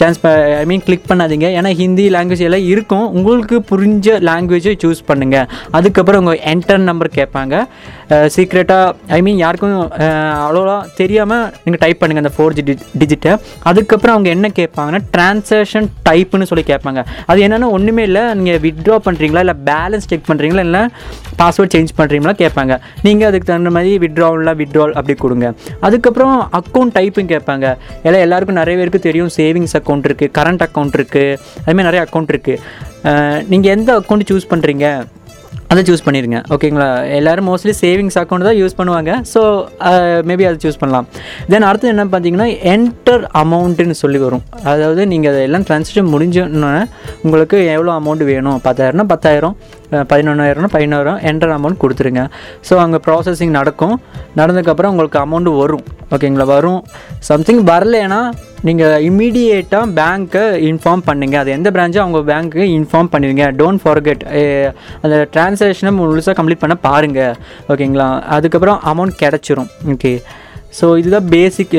chance 0.00 0.18
I 0.58 0.64
mean 0.68 0.82
click 0.84 1.08
பண்ணாதீங்க. 1.08 1.46
ஏன்னா 1.58 1.70
ஹிந்தி 1.80 2.04
லாங்குவேஜ் 2.14 2.44
எல்லாம் 2.46 2.64
இருக்கும். 2.70 3.04
உங்களுக்கு 3.16 3.56
புரிஞ்ச 3.70 4.14
லாங்குவேஜை 4.28 4.72
சூஸ் 4.82 5.02
பண்ணுங்கள் 5.10 5.48
அதுக்கப்புறம் 5.78 6.20
உங்கள் 6.22 6.40
என்டர் 6.52 6.86
நம்பர் 6.86 7.10
கேட்பாங்க. 7.18 7.54
சீக்ரெட்டாக 8.34 9.12
ஐ 9.16 9.18
மீன் 9.26 9.40
யாருக்கும் 9.42 9.74
அவ்வளோவா 10.44 10.76
தெரியாமல் 11.00 11.44
நீங்கள் 11.64 11.82
டைப் 11.82 12.00
பண்ணுங்கள் 12.00 12.24
அந்த 12.24 12.32
ஃபோர் 12.36 12.54
ஜி 12.58 12.62
டிஜிட்டை 13.02 13.32
அதுக்கப்புறம் 13.70 14.14
அவங்க 14.14 14.28
என்ன 14.36 14.50
கேட்பாங்கன்னா 14.58 15.00
ட்ரான்சாக்ஷன் 15.14 15.86
டைப்புன்னு 16.08 16.48
சொல்லி 16.50 16.64
கேட்பாங்க. 16.72 17.02
அது 17.32 17.40
என்னென்னா 17.46 17.68
ஒன்றுமே 17.76 18.04
இல்லை. 18.08 18.24
நீங்கள் 18.40 18.60
வித்ட்ரா 18.66 18.98
பண்ணுறீங்களா 19.06 19.44
இல்லை 19.46 19.56
பேலன்ஸ் 19.70 20.08
செக் 20.12 20.28
பண்ணுறீங்களா 20.30 20.64
இல்லை 20.68 20.82
பாஸ்வேர்ட் 21.40 21.74
சேஞ்ச் 21.76 21.94
பண்ணுறீங்களா 22.00 22.34
கேட்பாங்க. 22.42 22.76
நீங்கள் 23.06 23.28
அதுக்கு 23.30 23.48
தகுந்த 23.50 23.72
மாதிரி 23.76 23.92
வித்ட்ராவல்லாம் 24.04 24.58
விட்ரால் 24.62 24.96
அப்படி 24.98 25.16
கொடுங்க. 25.24 25.48
அதுக்கப்புறம் 25.88 26.36
அக்கௌண்ட் 26.60 26.94
டைப்பும் 26.98 27.32
கேட்பாங்க. 27.34 27.66
ஏன்னா 28.06 28.20
எல்லாருக்கும் 28.26 28.60
நிறைய 28.62 28.76
பேருக்கு 28.82 29.06
தெரியும். 29.08 29.32
சேவிங்ஸ் 29.38 29.76
அக்கௌண்ட் 29.80 30.08
இருக்குது 30.10 30.34
கரண்ட் 30.40 30.64
அக்கௌண்ட் 30.68 30.96
இருக்குது 31.00 31.36
அதுமாதிரி 31.64 31.88
நிறைய 31.90 32.02
அக்கௌண்ட் 32.06 32.32
இருக்குது 32.34 33.48
நீங்கள் 33.52 33.72
எந்த 33.76 33.90
அக்கௌண்ட் 34.00 34.30
சூஸ் 34.30 34.50
பண்ணுறீங்க 34.50 34.86
அதை 35.72 35.82
சூஸ் 35.88 36.04
பண்ணிடுங்க 36.06 36.38
ஓகேங்களா 36.54 36.86
எல்லோரும் 37.18 37.46
மோஸ்ட்லி 37.50 37.74
சேவிங்ஸ் 37.82 38.16
அக்கௌண்ட் 38.20 38.46
தான் 38.48 38.58
யூஸ் 38.60 38.76
பண்ணுவாங்க. 38.78 39.10
ஸோ 39.32 39.40
மேபி 40.28 40.44
uh, 40.44 40.48
அதை 40.48 40.58
சூஸ் 40.64 40.80
பண்ணலாம். 40.82 41.06
தென் 41.52 41.66
அடுத்து 41.68 41.92
என்ன 41.92 42.04
பார்த்தீங்கன்னா 42.14 42.48
என்டர் 42.72 43.24
அமௌண்ட்டுன்னு 43.42 43.96
சொல்லி 44.02 44.18
வரும். 44.24 44.44
அதாவது 44.72 45.02
நீங்கள் 45.12 45.32
அதெல்லாம் 45.32 45.66
ட்ரான்சாக்ஷன் 45.68 46.10
முடிஞ்சோன்னே 46.14 46.82
உங்களுக்கு 47.24 47.58
எவ்வளோ 47.76 47.92
அமௌண்ட் 48.00 48.24
வேணும்? 48.32 48.58
பத்தாயிரம்னா 48.66 49.06
பத்தாயிரம் 49.14 49.56
பதினொன்றாயிரம்னா 50.12 50.70
பதினோரம் 50.76 51.18
என்டர் 51.30 51.54
அமௌண்ட் 51.56 51.82
கொடுத்துருங்க. 51.82 52.22
ஸோ 52.68 52.76
அங்கே 52.84 53.00
ப்ராசஸிங் 53.08 53.56
நடக்கும். 53.60 53.96
நடந்ததுக்கப்புறம் 54.40 54.92
உங்களுக்கு 54.94 55.20
அமௌண்ட் 55.26 55.50
வரும். 55.62 55.84
ஓகேங்களா 56.16 56.46
வரும். 56.56 56.80
சம்திங் 57.30 57.62
வரலைன்னா 57.72 58.22
நீங்கள் 58.68 59.04
இம்மீடியேட்டாக 59.08 59.86
பேங்க்கை 59.98 60.42
இன்ஃபார்ம் 60.70 61.02
பண்ணுங்கள் 61.08 61.40
அது 61.42 61.50
எந்த 61.56 61.68
பிரான்ச்சோ 61.76 62.00
அவங்க 62.04 62.20
பேங்க்கு 62.30 62.62
இன்ஃபார்ம் 62.76 63.10
பண்ணுவீங்க. 63.14 63.46
டோன்ட் 63.60 63.82
ஃபார்கெட் 63.84 64.22
அந்த 65.02 65.16
டிரான்சாக்ஷனை 65.34 65.92
முழுசாக 65.98 66.34
கம்ப்ளீட் 66.38 66.62
பண்ண 66.64 66.76
பாருங்கள் 66.86 67.34
ஓகேங்களா? 67.72 68.08
அதுக்கப்புறம் 68.36 68.78
அமௌண்ட் 68.92 69.20
கிடச்சிரும். 69.24 69.70
ஓகே 69.94 70.12
ஸோ 70.78 70.86
இதுதான் 71.00 71.28
பேசிக் 71.34 71.76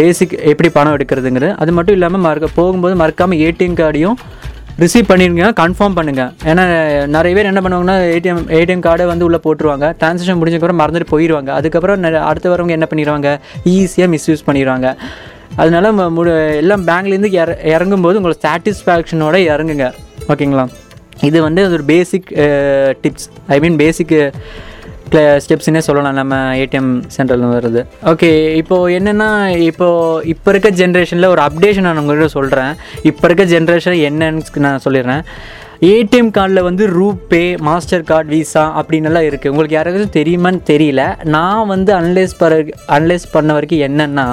பேசிக் 0.00 0.34
எப்படி 0.52 0.68
பணம் 0.76 0.94
எடுக்கிறதுங்கிறது. 0.96 1.50
அது 1.62 1.72
மட்டும் 1.76 1.96
இல்லாமல் 1.98 2.24
மறக்க 2.26 2.48
போகும்போது 2.60 2.94
மறக்காமல் 3.02 3.42
ஏடிஎம் 3.48 3.78
கார்டையும் 3.80 4.18
ரிசீவ் 4.82 5.10
பண்ணிருங்க 5.10 5.44
கன்ஃபார்ம் 5.60 5.94
பண்ணுங்கள் 5.98 6.32
ஏன்னா 6.50 6.64
நிறைய 7.16 7.32
பேர் 7.36 7.50
என்ன 7.50 7.60
பண்ணுவாங்கன்னா 7.64 7.98
ஏடிஎம் 8.16 8.42
ஏடிஎம் 8.58 8.82
கார்டை 8.86 9.04
வந்து 9.12 9.26
உள்ளே 9.28 9.40
போட்டுருவாங்க. 9.44 9.86
டிரான்சாக்ஷன் 10.00 10.40
முடிஞ்சக்கப்புறம் 10.40 10.80
மறந்துட்டு 10.82 11.12
போயிடுவாங்க 11.14 11.52
அதுக்கப்புறம் 11.60 12.04
அடுத்து 12.30 12.52
வரவங்க 12.54 12.74
என்ன 12.78 12.88
பண்ணிடுவாங்க 12.90 13.30
ஈஸியாக 13.76 14.12
மிஸ்யூஸ் 14.16 14.46
பண்ணிடுவாங்க 14.50 14.90
அதனால 15.62 15.92
மு 16.16 16.22
எல்லாம் 16.62 16.86
பேங்க்லேருந்து 16.88 17.32
இற 17.40 17.58
இறங்கும்போது 17.74 18.18
உங்களோட 18.20 18.38
சாட்டிஸ்ஃபேக்ஷனோட 18.46 19.36
இறங்குங்க. 19.52 19.88
ஓகேங்களா 20.32 20.64
இது 21.28 21.38
வந்து 21.48 21.62
ஒரு 21.76 21.84
பேசிக் 21.92 22.30
டிப்ஸ் 23.04 23.28
ஐ 23.54 23.58
மீன் 23.64 23.78
பேசிக் 23.84 24.16
ஸ்டெப்ஸ்னே 25.42 25.80
சொல்லலாம். 25.86 26.16
நம்ம 26.18 26.36
ஏடிஎம் 26.62 26.88
சென்டரில் 27.16 27.52
வருது. 27.56 27.80
ஓகே 28.12 28.30
இப்போது 28.60 28.94
என்னென்னா 28.98 29.28
இப்போது 29.68 30.26
இப்போ 30.32 30.50
இருக்க 30.52 30.70
ஜென்ரேஷனில் 30.80 31.32
ஒரு 31.34 31.42
அப்டேஷன் 31.48 31.86
நான் 31.88 32.00
உங்கள்கிட்ட 32.02 32.34
சொல்கிறேன் 32.38 32.72
இப்போ 33.10 33.24
இருக்க 33.28 33.44
ஜென்ரேஷன் 33.52 33.98
என்னன்னு 34.08 34.64
நான் 34.66 34.82
சொல்லிடுறேன். 34.86 35.22
ஏடிஎம் 35.92 36.32
கார்டில் 36.38 36.66
வந்து 36.68 36.84
ரூபே 36.96 37.44
மாஸ்டர் 37.68 38.08
கார்டு 38.10 38.30
விசா 38.34 38.64
அப்படின்னு 38.80 39.08
எல்லாம் 39.10 39.28
இருக்குது 39.28 39.52
உங்களுக்கு 39.52 39.78
யாராவது 39.78 40.06
தெரியுமான்னு 40.18 40.60
தெரியல. 40.72 41.02
நான் 41.36 41.70
வந்து 41.74 41.92
அனலைஸ் 42.00 42.36
பர 42.42 42.60
அனலைஸ் 42.96 43.26
பண்ண 43.36 43.52
வரைக்கும் 43.58 43.84
என்னென்னா 43.88 44.26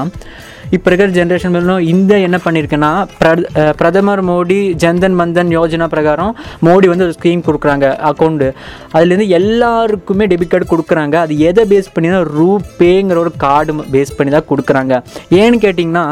இப்போ 0.76 0.88
இருக்கிற 0.90 1.10
ஜென்ரேஷன் 1.18 1.54
மேலும் 1.56 1.82
இந்த 1.94 2.20
என்ன 2.28 2.38
பண்ணியிருக்குன்னா 2.46 2.90
பிரத- 3.20 3.74
பிரதமர் 3.80 4.22
மோடி 4.30 4.58
ஜன்தன் 4.84 5.18
மந்தன் 5.20 5.52
யோஜனா 5.58 5.88
பிரகாரம் 5.88 6.32
மோடி 6.68 6.88
வந்து 6.92 7.06
ஒரு 7.08 7.14
ஸ்கீம் 7.18 7.44
கொடுக்குறாங்க 7.48 7.86
அக்கௌண்ட்டு 8.10 8.48
அதுலேருந்து 8.94 9.28
எல்லாருக்குமே 9.40 10.28
டெபிட் 10.32 10.52
கார்டு 10.54 10.68
கொடுக்குறாங்க. 10.74 11.16
அது 11.26 11.34
எதை 11.50 11.64
பேஸ் 11.72 11.92
பண்ணினா 11.96 12.20
ரூபேங்கிற 12.38 13.18
ஒரு 13.18 13.32
கார்டு 13.38 13.74
பேஸ் 13.94 14.16
பண்ணி 14.18 14.34
தான் 14.38 14.50
கொடுக்குறாங்க. 14.52 14.94
ஏன்னு 15.42 15.60
கேட்டிங்கன்னா 15.66 16.06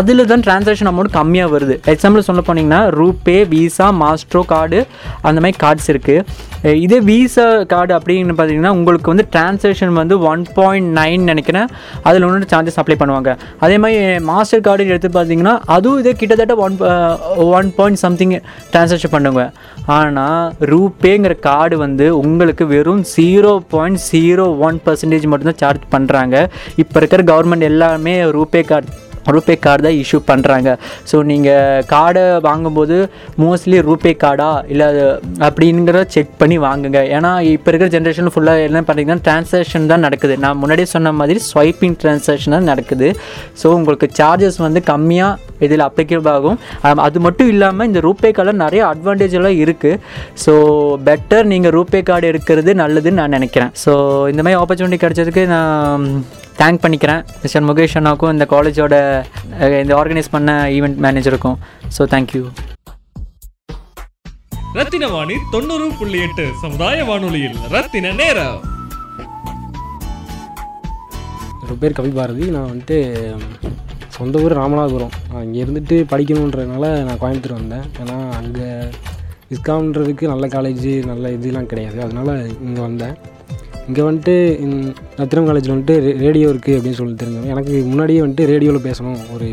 அதில் 0.00 0.30
தான் 0.32 0.44
டிரான்சாக்ஷன் 0.48 0.90
அமௌண்ட் 0.92 1.16
கம்மியாக 1.18 1.54
வருது. 1.56 1.76
எக்ஸாம்பிள் 1.94 2.28
சொல்ல 2.28 2.42
போனீங்கன்னா 2.48 2.82
ரூபே 2.98 3.48
விசா 3.54 3.88
மாஸ்ட்ரோ 4.02 4.42
கார்டு 4.54 4.80
அந்த 5.28 5.38
மாதிரி 5.40 5.58
கார்ட்ஸ் 5.64 5.90
இருக்குது 5.94 6.50
இதே 6.84 7.00
விசா 7.06 7.46
கார்டு 7.72 7.92
அப்படின்னு 7.98 8.34
பார்த்தீங்கன்னா 8.38 8.72
உங்களுக்கு 8.78 9.12
வந்து 9.12 9.26
டிரான்சாக்ஷன் 9.32 9.94
வந்து 10.00 10.14
ஒன் 10.30 10.42
பாயிண்ட் 10.54 10.90
நைன் 10.98 11.24
நினைக்கிறேன். 11.30 11.68
அதில் 12.02 12.26
ஒன்று 12.26 12.50
சார்ஜஸ் 12.52 12.78
அப்ளை 12.82 12.96
பண்ணுவாங்க. 13.00 13.30
அதே 13.64 13.76
மாதிரி 13.82 13.98
மாஸ்டர் 14.30 14.64
கார்டு 14.66 14.88
எடுத்து 14.92 15.08
பார்த்தீங்கன்னா 15.16 15.54
அதுவும் 15.74 16.00
இதே 16.02 16.12
கிட்டத்தட்ட 16.20 16.54
one 16.64 16.76
one 17.58 17.68
point 17.76 18.00
something 18.04 18.34
transaction 18.72 19.14
பண்ணுங்க. 19.14 19.42
ஆனால் 19.98 20.42
ரூபேங்கிற 20.72 21.34
கார்டு 21.48 21.76
வந்து 21.84 22.06
உங்களுக்கு 22.22 22.66
வெறும் 22.74 23.04
zero 23.14 23.52
point 23.74 24.02
zero 24.10 24.46
one 24.66 24.80
percentage 24.86 25.30
மட்டும்தான் 25.32 25.60
சார்ஜ் 25.62 25.86
பண்ணுறாங்க 25.94 26.36
இப்போ 26.82 26.98
இருக்கிற 27.00 27.22
கவர்மெண்ட் 27.32 27.68
எல்லாமே 27.70 28.16
ரூபே 28.36 28.62
கார்டு 28.72 28.90
ரூபே 29.34 29.54
கார்டு 29.66 29.84
தான் 29.86 29.98
இஷ்யூ 30.02 30.18
பண்ணுறாங்க 30.30 30.70
ஸோ 31.10 31.16
நீங்கள் 31.30 31.84
கார்டை 31.92 32.24
வாங்கும்போது 32.48 32.96
மோஸ்ட்லி 33.44 33.78
ரூபே 33.88 34.12
கார்டா? 34.24 34.50
இல்லை 34.72 34.86
அது 34.92 35.02
அப்படிங்கிறத 35.48 36.04
செக் 36.14 36.32
பண்ணி 36.40 36.58
வாங்குங்க. 36.66 37.00
ஏன்னா 37.16 37.30
இப்போ 37.54 37.68
இருக்கிற 37.70 37.90
ஜென்ரேஷன் 37.96 38.32
ஃபுல்லாக 38.34 38.66
என்ன 38.68 38.82
பண்ணுறீங்கன்னா 38.88 39.24
ட்ரான்சாக்ஷன் 39.28 39.90
தான் 39.92 40.04
நடக்குது. 40.06 40.36
நான் 40.44 40.60
முன்னாடியே 40.62 40.88
சொன்ன 40.94 41.12
மாதிரி 41.20 41.40
ஸ்வைப்பிங் 41.50 41.96
ட்ரான்சாக்ஷன் 42.02 42.56
தான் 42.56 42.70
நடக்குது. 42.72 43.10
ஸோ 43.62 43.68
உங்களுக்கு 43.78 44.08
சார்ஜஸ் 44.20 44.60
வந்து 44.66 44.82
கம்மியாக 44.92 45.50
இதில் 45.66 45.86
அப்ளிகபிள் 45.88 46.30
ஆகும். 46.36 46.58
அது 47.06 47.18
மட்டும் 47.26 47.50
இல்லாமல் 47.54 47.88
இந்த 47.88 48.00
ரூபே 48.08 48.30
கார்டில் 48.36 48.62
நிறைய 48.64 48.82
அட்வான்டேஜ் 48.92 49.36
எல்லாம் 49.40 49.58
இருக்குது 49.64 50.00
ஸோ 50.44 50.52
பெட்டர் 51.08 51.50
நீங்கள் 51.52 51.74
ரூபே 51.78 52.00
கார்டு 52.10 52.30
எடுக்கிறது 52.32 52.72
நல்லதுன்னு 52.82 53.20
நான் 53.22 53.36
நினைக்கிறேன். 53.38 53.72
ஸோ 53.84 53.92
இந்த 54.32 54.42
மாதிரி 54.44 54.60
ஆப்பர்ச்சுனிட்டி 54.62 55.00
கிடைச்சதுக்கு 55.04 55.44
நான் 55.54 56.06
தேங்க் 56.62 56.82
பண்ணிக்கிறேன். 56.82 57.22
மிஸ்டர் 57.44 57.66
முகேஷ் 57.68 57.96
அண்ணாவுக்கும் 57.98 58.34
இந்த 58.34 58.46
காலேஜோட 58.52 58.94
இந்த 59.84 59.94
ஆர்கனைஸ் 60.00 60.34
பண்ண 60.34 60.50
event 60.76 61.00
மேனேஜருக்கும் 61.06 61.58
so 61.96 62.04
thank you 62.14 62.42
Rathina 64.76 65.08
Vani 65.14 65.34
தொண்ணூறு 65.54 65.86
புள்ளி 65.98 66.18
எட்டு 66.26 66.44
சமுதாய 66.60 66.98
வானொலியில் 67.08 67.56
ரத்தின 67.74 68.12
நேரம். 68.20 68.60
என்னோட 71.56 71.74
பேர் 71.82 71.96
கவி 71.98 72.12
பாரதி 72.18 72.46
நான் 72.54 72.70
வந்துட்டு 72.70 72.98
சொந்த 74.16 74.42
ஊர் 74.44 74.54
ராமநாதபுரம். 74.60 75.12
இங்கே 75.44 75.60
இருந்துட்டு 75.64 75.96
படிக்கணுன்றதுனால 76.12 76.86
நான் 77.08 77.20
கோயம்புத்தூர் 77.22 77.58
வந்தேன். 77.60 77.86
ஏன்னா 78.02 78.16
அங்கே 78.40 78.68
இஸ்காம்ன்றதுக்கு 79.56 80.24
நல்ல 80.32 80.46
காலேஜ் 80.56 80.88
நல்ல 81.10 81.32
இதெல்லாம் 81.36 81.70
கிடையாது. 81.72 81.98
அதனால் 82.06 82.32
இங்கே 82.66 82.82
வந்தேன். 82.88 83.14
இங்கே 83.88 84.02
வந்துட்டு 84.08 84.34
இந்த 84.64 84.92
ரத்தினம் 85.20 85.48
காலேஜில் 85.50 85.74
வந்துட்டு 85.74 85.94
ரேடியோ 86.24 86.48
இருக்குது 86.54 86.76
அப்படின்னு 86.78 86.98
சொல்லி 87.00 87.14
தெரிஞ்சவங்க 87.22 87.54
எனக்கு 87.54 87.74
முன்னாடியே 87.92 88.20
வந்துட்டு 88.24 88.50
ரேடியோவில் 88.52 88.86
பேசணும். 88.88 89.20
ஒரு 89.34 89.48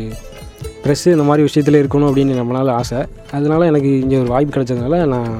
ப்ரெஸ்ஸு 0.84 1.08
இந்த 1.14 1.24
மாதிரி 1.28 1.42
விஷயத்தில் 1.46 1.78
இருக்கணும் 1.80 2.08
அப்படின்னு 2.10 2.34
நம்மளால் 2.38 2.70
ஆசை. 2.80 3.00
அதனால் 3.36 3.66
எனக்கு 3.70 3.90
இங்கே 4.02 4.18
ஒரு 4.22 4.30
வாய்ப்பு 4.34 4.54
கிடைச்சதுனால 4.54 5.00
நான் 5.12 5.32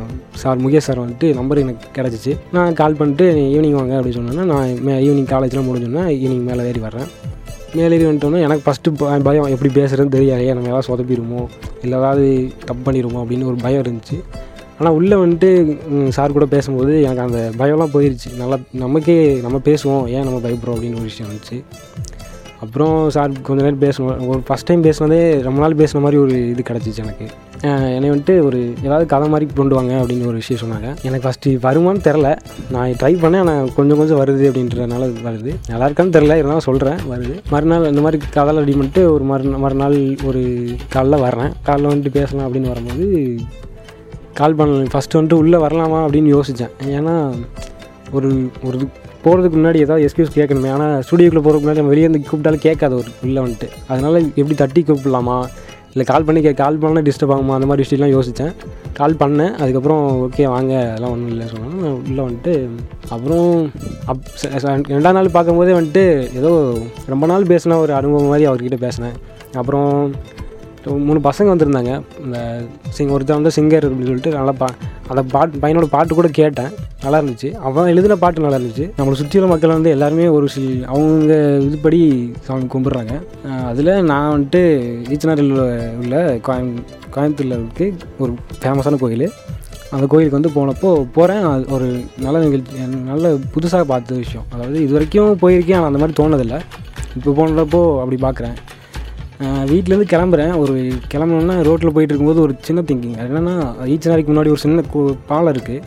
சார் 0.42 0.60
முகேஷ் 0.64 0.88
சார் 0.88 1.02
வந்துட்டு 1.02 1.28
நம்பர் 1.38 1.62
எனக்கு 1.64 1.86
கிடச்சிச்சு. 1.98 2.32
நான் 2.56 2.76
கால் 2.80 2.98
பண்ணிட்டு 2.98 3.26
ஈவினிங் 3.54 3.78
வாங்க 3.78 3.94
அப்படின்னு 3.98 4.18
சொன்னேன்னா 4.20 4.46
நான் 4.52 4.74
மே 4.86 4.98
ஈவினிங் 5.06 5.30
காலேஜ்லாம் 5.32 5.68
முடிஞ்சோன்னா 5.70 6.04
ஈவினிங் 6.24 6.46
மேலே 6.50 6.66
ஏறி 6.70 6.82
வர்றேன். 6.86 7.08
மேலே 7.78 7.92
ஏறி 7.96 8.06
வந்துட்டோன்னா 8.10 8.42
எனக்கு 8.48 8.64
ஃபஸ்ட்டு 8.66 9.22
பயம் 9.28 9.52
எப்படி 9.56 9.72
பேசுகிறேன்னு 9.80 10.14
தெரியாது. 10.18 10.46
நம்ம 10.58 10.70
ஏதாவது 10.72 10.88
சொதப்பிடுமோ 10.90 11.42
இல்லை 11.84 11.96
ஏதாவது 12.00 12.26
தப்பு 12.68 12.84
பண்ணிடுமோ 12.86 13.20
அப்படின்னு 13.24 13.50
ஒரு 13.52 13.58
பயம் 13.66 13.82
இருந்துச்சு. 13.84 14.18
ஆனால் 14.80 14.94
உள்ளே 14.98 15.16
வந்துட்டு 15.22 15.48
சார் 16.16 16.36
கூட 16.36 16.46
பேசும்போது 16.54 16.92
எனக்கு 17.02 17.24
அந்த 17.28 17.40
பயம்லாம் 17.58 17.94
போயிடுச்சு 17.94 18.28
நல்லா 18.38 18.58
நமக்கே 18.84 19.16
நம்ம 19.46 19.60
பேசுவோம். 19.64 20.06
ஏன் 20.16 20.26
நம்ம 20.28 20.38
பயப்படுறோம் 20.46 20.76
அப்படின்னு 20.76 21.00
ஒரு 21.02 21.10
விஷயம் 21.10 21.30
வந்துச்சு. 21.32 21.58
அப்புறம் 22.64 22.94
சார் 23.14 23.36
கொஞ்ச 23.42 23.58
நேரம் 23.62 23.84
பேசணும் 23.84 24.26
ஒரு 24.32 24.40
ஃபஸ்ட் 24.48 24.68
டைம் 24.70 24.82
பேசினதே 24.86 25.20
ரொம்ப 25.46 25.60
நாள் 25.60 25.78
பேசின 25.82 26.00
மாதிரி 26.06 26.18
ஒரு 26.24 26.34
இது 26.50 26.62
கிடச்சிச்சு 26.70 27.02
எனக்கு. 27.04 27.26
என்னை 27.94 28.10
வந்துட்டு 28.10 28.34
ஒரு 28.48 28.58
ஏதாவது 28.84 29.06
கதை 29.06 29.26
மாதிரி 29.28 29.46
கொண்டு 29.54 29.74
வாங்க 29.74 29.92
அப்படின்னு 30.00 30.28
ஒரு 30.30 30.38
விஷயம் 30.42 30.62
சொன்னாங்க. 30.62 30.88
எனக்கு 31.06 31.24
ஃபஸ்ட்டு 31.26 31.54
வருமானு 31.66 32.04
தெரில 32.06 32.28
நான் 32.74 32.96
ட்ரை 33.00 33.12
பண்ணேன். 33.22 33.42
ஆனால் 33.44 33.70
கொஞ்சம் 33.78 34.00
கொஞ்சம் 34.00 34.20
வருது 34.22 34.44
அப்படின்றதுனால 34.50 35.08
வருது. 35.28 35.52
நல்லா 35.68 35.88
இருக்கான்னு 35.88 36.14
தெரில 36.16 36.38
இருந்தாலும் 36.40 36.66
சொல்கிறேன் 36.68 37.00
வருது. 37.12 37.34
மறுநாள் 37.50 37.90
இந்த 37.92 38.04
மாதிரி 38.06 38.20
கதை 38.38 38.56
ரெடி 38.60 38.72
பண்ணிட்டு 38.72 39.02
ஒரு 39.12 39.24
மறு 39.32 39.56
மறுநாள் 39.64 39.98
ஒரு 40.30 40.42
காலைல 40.96 41.20
வர்றேன். 41.26 41.52
காலைல 41.66 41.92
வந்துட்டு 41.94 42.18
பேசலாம் 42.20 42.46
அப்படின்னு 42.46 42.72
வரும்போது 42.74 43.08
கால் 44.40 44.56
பண்ணல 44.56 44.86
ஃபஸ்ட்டு 44.92 45.14
வந்துட்டு 45.14 45.32
உள்ளே 45.32 45.58
வரலாமா 45.58 45.98
அப்படின்னு 46.00 46.40
யோசித்தேன் 46.40 46.70
ஏன்னா 46.86 47.40
ஒரு 48.12 48.50
ஒரு 48.62 48.78
போகிறதுக்கு 49.24 49.56
முன்னாடி 49.56 49.76
ஏதாவது 49.76 50.08
எக்ஸ்கியூஸ் 50.08 50.38
கேட்கணுமே. 50.38 50.72
ஆனால் 50.72 51.02
ஸ்டுடியோக்குள்ளே 51.10 51.42
போகிறதுக்கு 51.42 51.62
முன்னாடி 51.62 51.74
நம்ம 51.74 51.88
வெளியே 51.88 52.08
வந்து 52.08 52.28
கூப்பிட்டாலும் 52.30 52.64
கேட்காது 52.66 52.94
ஒரு 52.94 53.04
உள்ளே 53.22 53.40
வந்துட்டு. 53.40 53.68
அதனால் 53.88 54.18
எப்படி 54.18 54.54
தட்டி 54.54 54.84
கூப்பிடலாமா? 54.86 55.44
இல்லை 55.92 56.04
கால் 56.04 56.24
பண்ணி 56.24 56.40
கே 56.40 56.52
கால் 56.52 56.78
பண்ணால் 56.78 57.08
டிஸ்டர்ப் 57.08 57.30
ஆகுமா? 57.30 57.52
அந்த 57.52 57.66
மாதிரி 57.66 57.88
விஷயம்லாம் 57.88 58.18
யோசித்தேன் 58.18 58.54
கால் 58.92 59.14
பண்ணேன். 59.14 59.54
அதுக்கப்புறம் 59.54 60.30
ஓகே 60.30 60.44
வாங்க 60.44 60.80
அதெல்லாம் 60.90 61.10
ஒன்றும் 61.10 61.28
இல்லை 61.28 61.46
சொன்னாலும் 61.46 61.82
நான் 61.82 62.18
உள்ளே 62.18 62.22
வந்துட்டு 62.22 62.68
அப்புறம் 63.08 63.70
அப் 64.06 64.20
ச- 64.42 64.82
ரெண்டாம் 64.88 65.12
நாள் 65.12 65.30
பார்க்கும்போதே 65.30 65.72
வந்துட்டு 65.72 66.36
ஏதோ 66.36 66.78
ரொம்ப 67.06 67.26
நாள் 67.26 67.42
பேசின 67.42 67.78
ஒரு 67.78 67.94
அனுபவம் 67.94 68.26
மாதிரி 68.26 68.46
அவர்கிட்ட 68.46 68.76
பேசினேன். 68.76 69.12
அப்புறம் 69.52 70.14
மூணு 71.08 71.20
பசங்க 71.26 71.48
வந்திருந்தாங்க. 71.52 71.92
இந்த 72.24 72.38
சிங் 72.96 73.12
ஒருத்தர் 73.16 73.38
வந்து 73.38 73.52
சிங்கர் 73.56 73.84
அப்படின்னு 73.86 74.08
சொல்லிட்டு 74.10 74.32
நல்லா 74.36 74.52
பா 74.60 74.68
அந்த 75.10 75.22
பாட்டு 75.32 75.60
பையனோட 75.62 75.86
பாட்டு 75.94 76.18
கூட 76.18 76.28
கேட்டேன். 76.38 76.72
நல்லா 77.04 77.18
இருந்துச்சு. 77.20 77.48
அவன் 77.68 77.90
எழுதின 77.92 78.16
பாட்டு 78.22 78.44
நல்லா 78.44 78.58
இருந்துச்சு. 78.60 78.86
நம்மளை 78.98 79.18
சுற்றியுள்ள 79.20 79.48
மக்கள் 79.52 79.76
வந்து 79.76 79.92
எல்லாருமே 79.96 80.26
ஒரு 80.36 80.48
சி 80.54 80.64
அவங்க 80.94 81.34
இதுபடி 81.68 82.00
சாமி 82.46 82.66
கும்பிட்றாங்க. 82.74 83.14
அதில் 83.70 83.92
நான் 84.10 84.32
வந்துட்டு 84.34 84.62
ஈச்சனாரில் 85.14 85.54
உள்ள 86.02 86.16
கோயம் 86.48 86.72
கோயம்புத்தூரில் 87.14 87.56
இருக்கு 87.58 87.86
ஒரு 88.22 88.32
ஃபேமஸான 88.62 89.00
கோயில். 89.04 89.26
அந்த 89.94 90.04
கோயிலுக்கு 90.10 90.38
வந்து 90.38 90.56
போனப்போ 90.56 90.90
போகிறேன் 91.14 91.44
அது 91.52 91.64
ஒரு 91.76 91.86
நல்ல 92.24 92.36
நிகழ்ச்சி 92.46 92.84
நல்ல 93.12 93.32
புதுசாக 93.54 93.84
பார்த்த 93.92 94.20
விஷயம். 94.24 94.44
அதாவது 94.54 94.76
இது 94.86 94.92
வரைக்கும் 94.96 95.40
போயிருக்கேன். 95.44 95.78
ஆனால் 95.78 95.90
அந்த 95.92 96.02
மாதிரி 96.02 96.18
தோணதில்லை. 96.20 96.60
இப்போ 97.18 97.30
போனப்போ 97.38 97.80
அப்படி 98.02 98.18
பார்க்குறேன் 98.26 98.58
வீட்டிலேருந்து 99.70 100.06
கிளம்புறேன். 100.12 100.52
ஒரு 100.62 100.74
கிளம்புனோன்னா 101.12 101.54
ரோட்டில் 101.68 101.92
போயிட்டு 101.94 102.12
இருக்கும்போது 102.12 102.42
ஒரு 102.46 102.54
சின்ன 102.66 102.80
திங்கிங் 102.88 103.16
அது 103.20 103.28
என்னென்னா 103.30 103.54
ஈச்ச 103.92 104.10
நாளைக்கு 104.10 104.30
முன்னாடி 104.32 104.52
ஒரு 104.54 104.62
சின்ன 104.64 104.84
பாலம் 105.30 105.52
இருக்குது 105.54 105.86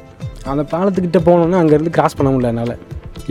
அந்த 0.52 0.64
பாலத்துக்கிட்ட 0.72 1.20
போனோன்னா 1.28 1.60
அங்கேருந்து 1.62 1.94
கிராஸ் 1.98 2.18
பண்ண 2.20 2.30
முடியல 2.32 2.52
என்னால். 2.54 2.76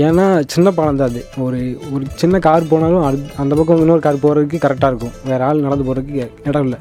ஏன்னா 0.07 0.25
சின்ன 0.53 0.69
பாலம் 0.77 0.99
தான் 1.01 1.11
அது. 1.13 1.23
ஒரு 1.47 1.59
ஒரு 1.95 2.05
சின்ன 2.21 2.39
கார் 2.47 2.69
போனாலும் 2.73 3.05
அது 3.09 3.19
அந்த 3.43 3.53
பக்கம் 3.59 3.83
இன்னொரு 3.85 4.03
கார் 4.07 4.23
போகிறதுக்கு 4.25 4.63
கரெக்டாக 4.65 4.91
இருக்கும். 4.93 5.17
வேறு 5.31 5.45
ஆள் 5.49 5.65
நடந்து 5.67 5.87
போகிறதுக்கு 5.89 6.15
இடம் 6.51 6.67
இல்லை. 6.67 6.79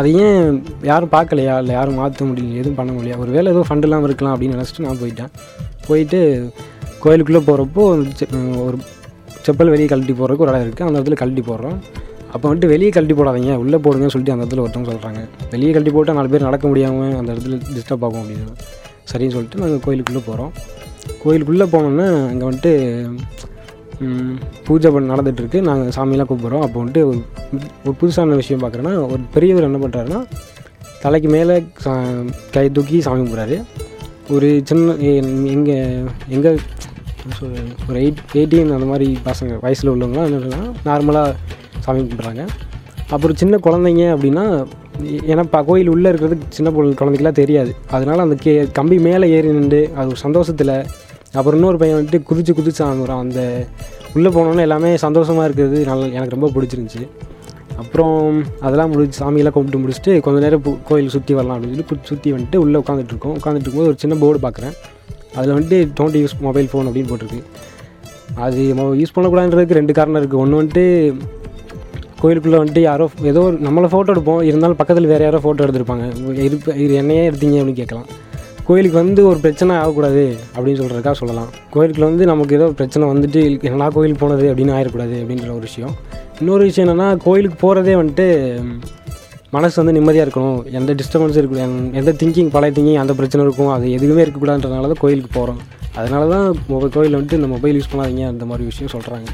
அது 0.00 0.10
ஏன் 0.24 0.38
யாரும் 0.90 1.12
பார்க்கலையா? 1.16 1.56
இல்லை 1.62 1.74
யாரும் 1.78 1.98
மாற்ற 2.00 2.26
முடியல 2.28 2.60
எதுவும் 2.60 2.78
பண்ண 2.78 2.92
முடியல. 2.96 3.18
ஒரு 3.24 3.30
வேலை 3.36 3.50
ஏதோ 3.54 3.64
ஃபண்ட் 3.68 3.86
இல்லாமல் 3.88 4.08
இருக்கலாம் 4.10 4.34
அப்படின்னு 4.34 4.56
நினச்சிட்டு 4.58 4.86
நான் 4.86 5.02
போயிட்டேன். 5.02 5.32
போயிட்டு 5.88 6.20
கோயிலுக்குள்ளே 7.04 7.42
போகிறப்போ 7.48 7.82
ஒரு 8.66 8.78
செப்பல் 9.46 9.72
வெளியே 9.74 9.90
கழட்டி 9.92 10.14
போகிறதுக்கு 10.20 10.46
ஒரு 10.46 10.52
இடம் 10.52 10.64
இருக்குது 10.66 10.88
அந்த 10.88 10.96
இடத்துல 10.98 11.18
கழட்டி 11.22 11.44
போடுறோம். 11.50 11.78
அப்போ 12.34 12.44
வந்துட்டு 12.48 12.66
வெளியே 12.66 12.90
கழட்டி 12.90 13.14
போடாதீங்க 13.14 13.54
உள்ளே 13.54 13.78
போடுங்கன்னு 13.78 14.12
சொல்லிட்டு 14.14 14.34
அந்த 14.34 14.44
இடத்துல 14.44 14.62
ஒருத்தவங்க 14.64 14.90
சொல்கிறாங்க 14.90 15.20
வெளியே 15.50 15.72
கழட்டி 15.72 15.90
போட்டால் 15.90 16.16
நாலு 16.16 16.28
பேர் 16.28 16.42
நடக்க 16.42 16.68
முடியாமல் 16.68 17.16
அந்த 17.16 17.32
இடத்துல 17.32 17.58
டிஸ்டர்ப் 17.74 18.04
ஆகும் 18.04 18.22
அப்படின்னு. 18.22 18.54
சரின்னு 19.12 19.34
சொல்லிட்டு 19.34 19.58
நாங்கள் 19.58 19.80
கோயிலுக்குள்ளே 19.80 20.22
போகிறோம் 20.26 20.52
கோயிலுக்குள்ளே 21.22 21.64
போனோன்னா 21.64 22.06
அங்கே 22.28 22.44
வந்துட்டு 22.44 22.72
பூஜை 24.64 24.90
பண்ண 24.90 25.14
நடந்துகிட்ருக்கு 25.14 25.60
நாங்கள் 25.60 25.92
சாமியெல்லாம் 25.96 26.30
கூப்பிட்றோம் 26.30 26.60
அப்போ 26.60 26.78
வந்துட்டு 26.82 27.02
ஒரு 27.06 27.20
ஒரு 27.84 27.94
புதுசான 28.00 28.34
விஷயம் 28.34 28.62
பார்க்குறேன்னா 28.62 28.94
ஒரு 29.06 29.22
பெரியவர் 29.34 29.62
என்ன 29.62 29.80
பண்ணுறாருன்னா 29.86 30.20
தலைக்கு 31.02 31.28
மேலே 31.28 31.54
சா 31.78 31.92
கை 32.50 32.70
தூக்கி 32.70 33.00
சாமி 33.00 33.22
கும்பிட்றாரு. 33.22 33.56
ஒரு 34.30 34.62
சின்ன 34.64 34.94
எங்கே 35.54 35.76
எங்கள் 36.28 36.58
ஒரு 37.88 37.98
எயிட் 38.02 38.20
எயிட்டீன் 38.38 38.74
அந்த 38.76 38.86
மாதிரி 38.92 39.08
பசங்க 39.28 39.58
வயசில் 39.64 39.90
உள்ளவங்களாம் 39.94 40.28
என்ன 40.28 40.68
நார்மலாக 40.88 41.34
சாமி 41.84 42.00
கும்பிட்றாங்க. 42.02 42.44
அப்புறம் 43.14 43.38
சின்ன 43.42 43.58
குழந்தைங்க 43.66 44.04
அப்படின்னா 44.14 44.44
ஏன்னா 45.30 45.42
இப்போ 45.48 45.60
கோயில் 45.68 45.90
உள்ளே 45.92 46.08
இருக்கிறது 46.12 46.36
சின்ன 46.56 46.68
பொருள் 46.76 46.98
குழந்தைக்கெலாம் 47.00 47.38
தெரியாது. 47.40 47.70
அதனால் 47.96 48.24
அந்த 48.24 48.36
கே 48.44 48.52
கம்பி 48.78 48.96
மேலே 49.06 49.26
ஏறி 49.36 49.50
நின்று 49.56 49.80
அது 49.96 50.06
ஒரு 50.12 50.20
சந்தோஷத்தில் 50.26 50.74
அப்புறம் 51.38 51.58
இன்னொரு 51.58 51.78
பையன் 51.80 51.98
வந்துட்டு 51.98 52.20
குதிச்சு 52.30 52.52
குதிச்சு 52.58 52.82
ஆங்குறான் 52.88 53.22
அந்த 53.24 53.40
உள்ளே 54.16 54.30
போனோன்னே 54.36 54.64
எல்லாமே 54.68 54.90
சந்தோஷமாக 55.04 55.46
இருக்கிறது 55.48 55.78
நல்ல 55.90 56.08
எனக்கு 56.16 56.36
ரொம்ப 56.36 56.50
பிடிச்சிருந்துச்சி. 56.56 57.04
அப்புறம் 57.82 58.16
அதெல்லாம் 58.66 58.90
முடிச்சு 58.92 59.20
சாமியெல்லாம் 59.22 59.54
கும்பிட்டு 59.56 59.82
முடிச்சுட்டு 59.82 60.14
கொஞ்ச 60.24 60.40
நேரம் 60.44 60.66
கோயில் 60.88 61.14
சுற்றி 61.14 61.32
வரலாம் 61.38 61.56
அப்படின்னு 61.56 61.76
சொல்லி 61.78 62.08
சுற்றி 62.10 62.32
வந்துட்டு 62.34 62.58
உள்ளே 62.64 62.80
உட்காந்துட்டு 62.82 63.14
இருக்கோம். 63.14 63.36
உட்காந்துட்டு 63.40 63.66
இருக்கும்போது 63.66 63.92
ஒரு 63.92 64.02
சின்ன 64.02 64.16
போர்டு 64.22 64.40
பார்க்குறேன். 64.46 64.74
அதில் 65.36 65.54
வந்துட்டு 65.56 65.78
டோன்ட் 65.98 66.18
யூஸ் 66.22 66.34
மொபைல் 66.46 66.68
ஃபோன் 66.72 66.88
அப்படின்னு 66.88 67.10
போட்டிருக்கு. 67.12 67.42
அது 68.46 68.60
யூஸ் 69.02 69.14
பண்ணக்கூடாதுன்றதுக்கு 69.14 69.78
ரெண்டு 69.80 69.92
காரணம் 69.98 70.20
இருக்குது 70.20 70.42
ஒன்று 70.42 70.60
வந்துட்டு 70.60 70.84
கோயிலுக்குள்ளே 72.22 72.58
வந்துட்டு 72.62 72.82
யாரோ 72.90 73.06
ஏதோ 73.30 73.40
ஒரு 73.48 73.56
நம்மளை 73.66 73.88
ஃபோட்டோ 73.92 74.12
எடுப்போம். 74.14 74.42
இருந்தாலும் 74.48 74.78
பக்கத்தில் 74.80 75.08
வேறு 75.12 75.24
யாரோ 75.26 75.40
ஃபோட்டோ 75.44 75.64
எடுத்திருப்பாங்க. 75.66 76.04
இருப்ப 76.48 76.74
இது 76.84 76.92
என்னையே 77.00 77.22
எடுத்தீங்க 77.30 77.56
அப்படின்னு 77.60 77.80
கேட்கலாம். 77.80 78.08
கோயிலுக்கு 78.66 78.98
வந்து 79.02 79.20
ஒரு 79.30 79.38
பிரச்சனை 79.44 79.72
ஆகக்கூடாது 79.82 80.24
அப்படின்னு 80.54 80.80
சொல்கிறதுக்காக 80.80 81.16
சொல்லலாம். 81.20 81.48
கோயிலுக்குள்ள 81.74 82.06
வந்து 82.10 82.26
நமக்கு 82.30 82.56
ஏதோ 82.58 82.66
ஒரு 82.70 82.76
பிரச்சனை 82.80 83.08
வந்துட்டு 83.12 83.40
என்னடா 83.68 83.88
கோயில் 83.96 84.20
போனது 84.20 84.44
அப்படின்னு 84.50 84.74
ஆயிடக்கூடாது 84.76 85.16
அப்படின்ற 85.22 85.48
ஒரு 85.56 85.66
விஷயம். 85.68 85.94
இன்னொரு 86.40 86.64
விஷயம் 86.68 86.86
என்னென்னா 86.86 87.08
கோயிலுக்கு 87.24 87.58
போகிறதே 87.64 87.96
வந்துட்டு 88.00 88.26
மனசு 89.54 89.76
வந்து 89.80 89.94
நிம்மதியாக 89.96 90.26
இருக்கணும். 90.26 90.60
எந்த 90.78 90.90
டிஸ்டர்பன்ஸும் 90.98 91.40
இருக்கக்கூடாது 91.40 91.96
எந்த 92.00 92.10
திங்கிங் 92.20 92.50
பழைய 92.54 92.72
திங்கிங் 92.76 93.00
அந்த 93.00 93.12
பிரச்சனை 93.18 93.42
இருக்கும். 93.46 93.72
அது 93.76 93.86
எதுவுமே 93.96 94.22
இருக்கக்கூடாதுன்றதுனால 94.24 94.88
தான் 94.92 95.02
கோயிலுக்கு 95.02 95.30
போகிறோம் 95.38 95.58
அதனால 96.00 96.22
தான் 96.34 96.46
மொபைல் 96.72 96.92
கோயிலில் 96.94 97.16
வந்துட்டு 97.16 97.38
இந்த 97.40 97.48
மொபைல் 97.54 97.76
யூஸ் 97.78 97.90
பண்ணாதீங்க. 97.92 98.22
அந்த 98.32 98.44
மாதிரி 98.50 98.64
விஷயம் 98.70 98.92
சொல்கிறாங்க 98.94 99.28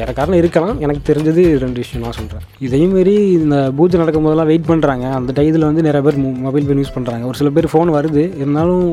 எனக்கு 0.00 0.16
காரணம் 0.18 0.40
இருக்கலாம். 0.40 0.76
எனக்கு 0.84 1.02
தெரிஞ்சது 1.08 1.42
ரெண்டு 1.62 1.78
விஷயம் 1.82 2.04
நான் 2.04 2.16
சொல்கிறேன் 2.18 2.44
இதையும் 2.66 2.92
மாரி 2.96 3.14
இந்த 3.38 3.56
பூஜை 3.78 4.00
நடக்கும் 4.02 4.26
போதெல்லாம் 4.26 4.50
வெயிட் 4.50 4.68
பண்ணுறாங்க 4.70 5.06
அந்த 5.18 5.30
டயத்தில் 5.38 5.68
வந்து 5.68 5.84
நிறைய 5.88 6.02
பேர் 6.06 6.18
மொபைல் 6.46 6.66
ஃபோன் 6.68 6.82
யூஸ் 6.82 6.94
பண்ணுறாங்க 6.96 7.26
ஒரு 7.30 7.38
சில 7.40 7.50
பேர் 7.56 7.70
ஃபோன் 7.72 7.92
வருது. 7.98 8.24
இருந்தாலும் 8.42 8.86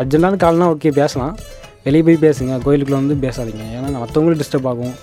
அர்ஜென்ட்டான 0.00 0.40
கால்னால் 0.44 0.72
ஓகே 0.76 0.92
பேசலாம். 1.00 1.34
வெளியே 1.88 2.04
போய் 2.08 2.22
பேசுங்க. 2.26 2.54
கோயிலுக்குள்ளே 2.66 3.00
வந்து 3.02 3.16
பேசாதீங்க. 3.26 3.66
ஏன்னா 3.76 3.90
மற்றவங்களும் 4.04 4.42
டிஸ்டர்ப் 4.42 4.70
ஆகும். 4.72 4.94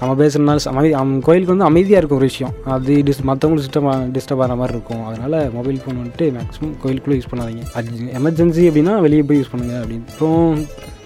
நம்ம 0.00 0.12
பேசுகிறனால 0.20 0.64
அமைதி 0.70 0.94
அவன் 0.98 1.12
கோயிலுக்கு 1.26 1.54
வந்து 1.54 1.68
அமைதியாக 1.68 2.00
இருக்கும் 2.00 2.18
ஒரு 2.18 2.28
விஷயம். 2.30 2.52
அது 2.74 2.92
டிஸ் 3.06 3.22
மற்றவங்களுக்கு 3.28 3.64
டிஸ்டர்ப் 3.66 4.12
டிஸ்டர்ப் 4.16 4.42
ஆகிற 4.44 4.56
மாதிரி 4.60 4.74
இருக்கும். 4.76 5.02
அதனால் 5.08 5.36
மொபைல் 5.56 5.78
ஃபோன் 5.82 5.98
வந்துட்டு 6.00 6.26
மேக்ஸிமம் 6.36 6.74
கோயிலுக்குள்ளே 6.82 7.16
யூஸ் 7.20 7.30
பண்ணாதீங்க. 7.32 7.64
அது 7.78 7.88
எமர்ஜென்சி 8.20 8.64
அப்படின்னா 8.70 8.94
வெளியே 9.06 9.22
போய் 9.28 9.40
யூஸ் 9.40 9.52
பண்ணுங்கள் 9.54 9.80
அப்படின்னு. 9.82 10.06
அப்புறம் 10.12 10.58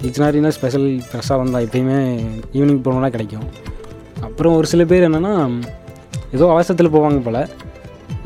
இச்சனாரினா 0.09 0.53
ஸ்பெஷல் 0.59 0.89
ஃப்ரெஷ்ஷாக 1.09 1.41
வந்தால் 1.43 1.67
எப்பயுமே 1.67 1.99
ஈவினிங் 2.59 2.83
போனோம்னா 2.87 3.11
கிடைக்கும். 3.17 3.47
அப்புறம் 4.29 4.57
ஒரு 4.59 4.67
சில 4.73 4.85
பேர் 4.93 5.09
என்னென்னா 5.09 5.35
ஏதோ 6.37 6.45
அவசரத்தில் 6.55 6.95
போவாங்க 6.97 7.21
போல். 7.29 7.43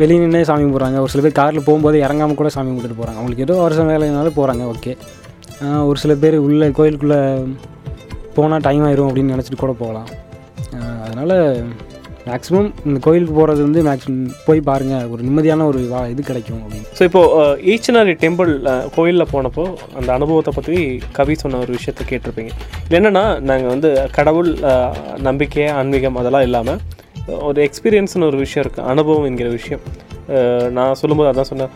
வெளியே 0.00 0.18
நின்று 0.20 0.44
சாமி 0.48 0.64
கும்பிட்றாங்க. 0.64 0.98
ஒரு 1.05 1.12
சில 1.12 1.22
பேர் 1.24 1.38
காரில் 1.40 1.66
போகும்போது 1.68 1.96
இறங்காமல் 2.07 2.40
கூட 2.40 2.48
சாமி 2.57 2.70
கும்பிட்டுட்டு 2.70 2.98
போகிறாங்க 3.00 3.20
அவங்களுக்கு 3.20 3.46
ஏதோ 3.48 3.55
அவசர 3.62 3.87
வேலைனாலும் 3.92 4.38
போகிறாங்க 4.40 4.64
ஓகே. 4.74 4.92
ஒரு 5.88 5.98
சில 6.02 6.14
பேர் 6.22 6.37
உள்ளே 6.46 6.66
கோயிலுக்குள்ளே 6.79 7.20
போனால் 8.37 8.64
டைம் 8.68 8.87
ஆயிரும் 8.87 9.09
அப்படின்னு 9.11 9.35
நினச்சிட்டு 9.35 9.64
கூட 9.64 9.74
போகலாம். 9.83 10.09
அதனால் 11.16 11.68
மேக்ஸிமம் 12.29 12.68
இந்த 12.88 12.98
கோயிலுக்கு 13.05 13.35
போகிறது 13.37 13.61
வந்து 13.66 13.81
மேக்ஸிமம் 13.87 14.31
போய் 14.46 14.61
பாருங்கள் 14.68 15.11
ஒரு 15.12 15.20
நிம்மதியான 15.26 15.66
ஒரு 15.70 15.81
வா 15.90 16.00
இது 16.12 16.22
கிடைக்கும் 16.31 16.62
அப்படின்னு. 16.64 16.88
ஸோ 16.98 17.02
இப்போது 17.09 17.61
ஈச்சனாரி 17.72 18.14
டெம்பிள் 18.22 18.50
கோயிலில் 18.96 19.31
போனப்போ 19.33 19.64
அந்த 19.98 20.09
அனுபவத்தை 20.16 20.52
பற்றி 20.57 20.76
கவி 21.18 21.35
சொன்ன 21.42 21.61
ஒரு 21.64 21.72
விஷயத்த 21.76 22.05
கேட்டிருப்பீங்க. 22.11 22.52
என்னென்னா 22.98 23.24
நாங்கள் 23.50 23.72
வந்து 23.74 23.90
கடவுள் 24.18 24.50
நம்பிக்கை 25.29 25.66
ஆன்மீகம் 25.81 26.18
அதெல்லாம் 26.22 26.46
இல்லாமல் 26.48 26.83
ஒரு 27.48 27.61
எக்ஸ்பீரியன்ஸ்னு 27.68 28.29
ஒரு 28.31 28.40
விஷயம் 28.44 28.64
இருக்குது 28.64 28.88
அனுபவம் 28.94 29.29
என்கிற 29.31 29.50
விஷயம். 29.59 29.85
நான் 30.76 30.98
சொல்லும்போது 31.00 31.31
அதான் 31.33 31.50
சொன்னேன். 31.52 31.72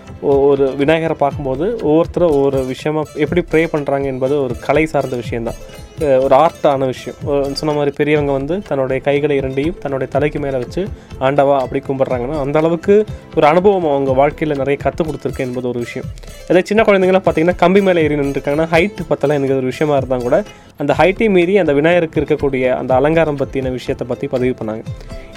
ஒரு 0.50 0.64
விநாயகரை 0.80 1.16
பார்க்கும்போது 1.24 1.66
ஒவ்வொருத்தரும் 1.88 2.34
ஒவ்வொரு 2.38 2.60
விஷயமா 2.72 3.02
எப்படி 3.24 3.42
ப்ரே 3.52 3.62
பண்ணுறாங்க 3.74 4.06
என்பது 4.14 4.36
ஒரு 4.46 4.56
கலை 4.66 4.84
சார்ந்த 4.94 5.18
விஷயம்தான். 5.22 5.60
ஒரு 6.24 6.34
ஆர்ட்டான 6.36 6.86
விஷயம். 6.92 7.18
சொன்ன 7.58 7.72
மாதிரி 7.78 7.92
பெரியவங்க 7.98 8.32
வந்து 8.38 8.54
தன்னுடைய 8.68 8.98
கைகளை 9.08 9.34
இரண்டையும் 9.40 9.78
தன்னுடைய 9.82 10.08
தலைக்கு 10.14 10.38
மேலே 10.44 10.58
வச்சு 10.62 10.82
ஆண்டவா 11.26 11.56
அப்படி 11.64 11.80
கும்பிட்றாங்கன்னா 11.88 12.38
அந்த 12.44 12.58
அளவுக்கு 12.62 12.94
ஒரு 13.36 13.46
அனுபவம் 13.52 13.88
அவங்க 13.92 14.12
வாழ்க்கையில் 14.20 14.60
நிறைய 14.62 14.76
கற்றுக் 14.84 15.08
கொடுத்துருக்கு 15.08 15.44
என்பது 15.46 15.68
ஒரு 15.72 15.80
விஷயம். 15.86 16.08
அதே 16.50 16.62
சின்ன 16.70 16.84
குழந்தைங்களாம் 16.88 17.26
பார்த்தீங்கன்னா 17.26 17.56
கம்பி 17.64 17.82
மேலே 17.88 18.02
ஏறி 18.06 18.18
நின்றுருக்காங்கன்னா 18.22 18.68
ஹைட் 18.74 19.00
பற்றலாம் 19.10 19.38
எனக்கு 19.40 19.58
ஒரு 19.60 19.70
விஷயமா 19.72 19.96
இருந்தால் 20.00 20.26
கூட 20.26 20.38
அந்த 20.82 20.92
ஹைட்டை 21.00 21.28
மீறி 21.36 21.54
அந்த 21.62 21.72
விநாயகருக்கு 21.78 22.20
இருக்கக்கூடிய 22.20 22.66
அந்த 22.80 22.92
அலங்காரம் 23.00 23.40
பற்றின 23.42 23.72
விஷயத்தை 23.78 24.06
பற்றி 24.12 24.26
பதிவு 24.36 24.54
பண்ணாங்க. 24.60 24.84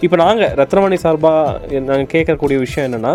இப்போ 0.05 0.15
நாங்கள் 0.23 0.53
ரத்னவாணி 0.61 0.97
சார்பாக 1.03 1.79
நாங்கள் 1.89 2.11
கேட்கக்கூடிய 2.13 2.57
விஷயம் 2.67 2.87
என்னென்னா 2.87 3.13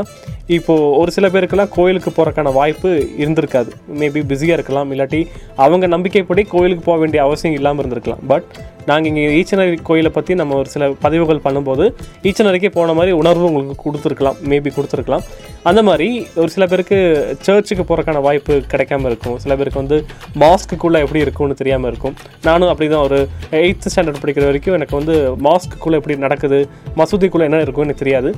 இப்போது 0.57 0.85
ஒரு 1.01 1.11
சில 1.17 1.27
பேருக்கெல்லாம் 1.29 1.75
கோயிலுக்கு 1.77 2.11
போகிறக்கான 2.11 2.53
வாய்ப்பு 2.59 2.91
இருந்திருக்காது. 3.23 3.71
மேபி 4.01 4.21
பிஸியாக 4.31 4.57
இருக்கலாம் 4.59 4.93
இல்லாட்டி 4.93 5.21
அவங்க 5.65 5.89
நம்பிக்கைப்படி 5.95 6.45
கோயிலுக்கு 6.55 6.85
போக 6.85 6.99
வேண்டிய 6.99 7.23
அவசியம் 7.23 7.57
இல்லாமல் 7.57 7.85
இருந்திருக்கலாம். 7.85 8.25
பட் 8.33 8.49
நாங்கள் 8.91 9.09
இங்கே 9.11 9.25
ஈச்சனரி 9.41 9.79
கோயிலை 9.89 10.11
பற்றி 10.17 10.33
நம்ம 10.41 10.57
ஒரு 10.63 10.69
சில 10.75 10.87
பதிவுகள் 11.05 11.45
பண்ணும்போது 11.47 11.85
ஈச்சனரிக்கே 12.31 12.71
போன 12.79 12.95
மாதிரி 12.99 13.13
உணர்வு 13.21 13.47
உங்களுக்கு 13.51 13.85
கொடுத்துருக்கலாம் 13.85 14.39
மேபி 14.53 14.73
கொடுத்துருக்கலாம். 14.77 15.25
அந்த 15.69 15.81
மாதிரி 15.89 16.09
ஒரு 16.41 16.51
சில 16.55 16.65
பேருக்கு 16.71 16.99
சர்ச்சுக்கு 17.47 17.85
போகிறக்கான 17.89 18.21
வாய்ப்பு 18.27 18.55
கிடைக்காம 18.73 19.09
இருக்கும். 19.11 19.37
சில 19.45 19.53
பேருக்கு 19.61 19.81
வந்து 19.83 19.97
மாஸ்க்குள்ளே 20.43 20.99
எப்படி 21.07 21.21
இருக்கும்னு 21.25 21.57
தெரியாமல் 21.61 21.91
இருக்கும். 21.93 22.15
நானும் 22.49 22.71
அப்படி 22.73 22.89
தான் 22.95 23.05
ஒரு 23.09 23.19
எயித்து 23.61 23.91
ஸ்டாண்டர்ட் 23.93 24.23
படிக்கிற 24.23 24.45
வரைக்கும் 24.51 24.77
எனக்கு 24.79 24.95
வந்து 25.01 25.15
மாஸ்க்குள்ளே 25.47 25.99
எப்படி 26.01 26.17
நடக்குது 26.27 26.61
மசூதிக்குள்ளே 27.01 27.47
என்ன 27.49 27.63
இருக்கும் 27.67 27.87
எனக்கு 27.87 28.03
தெரியாது 28.05 28.31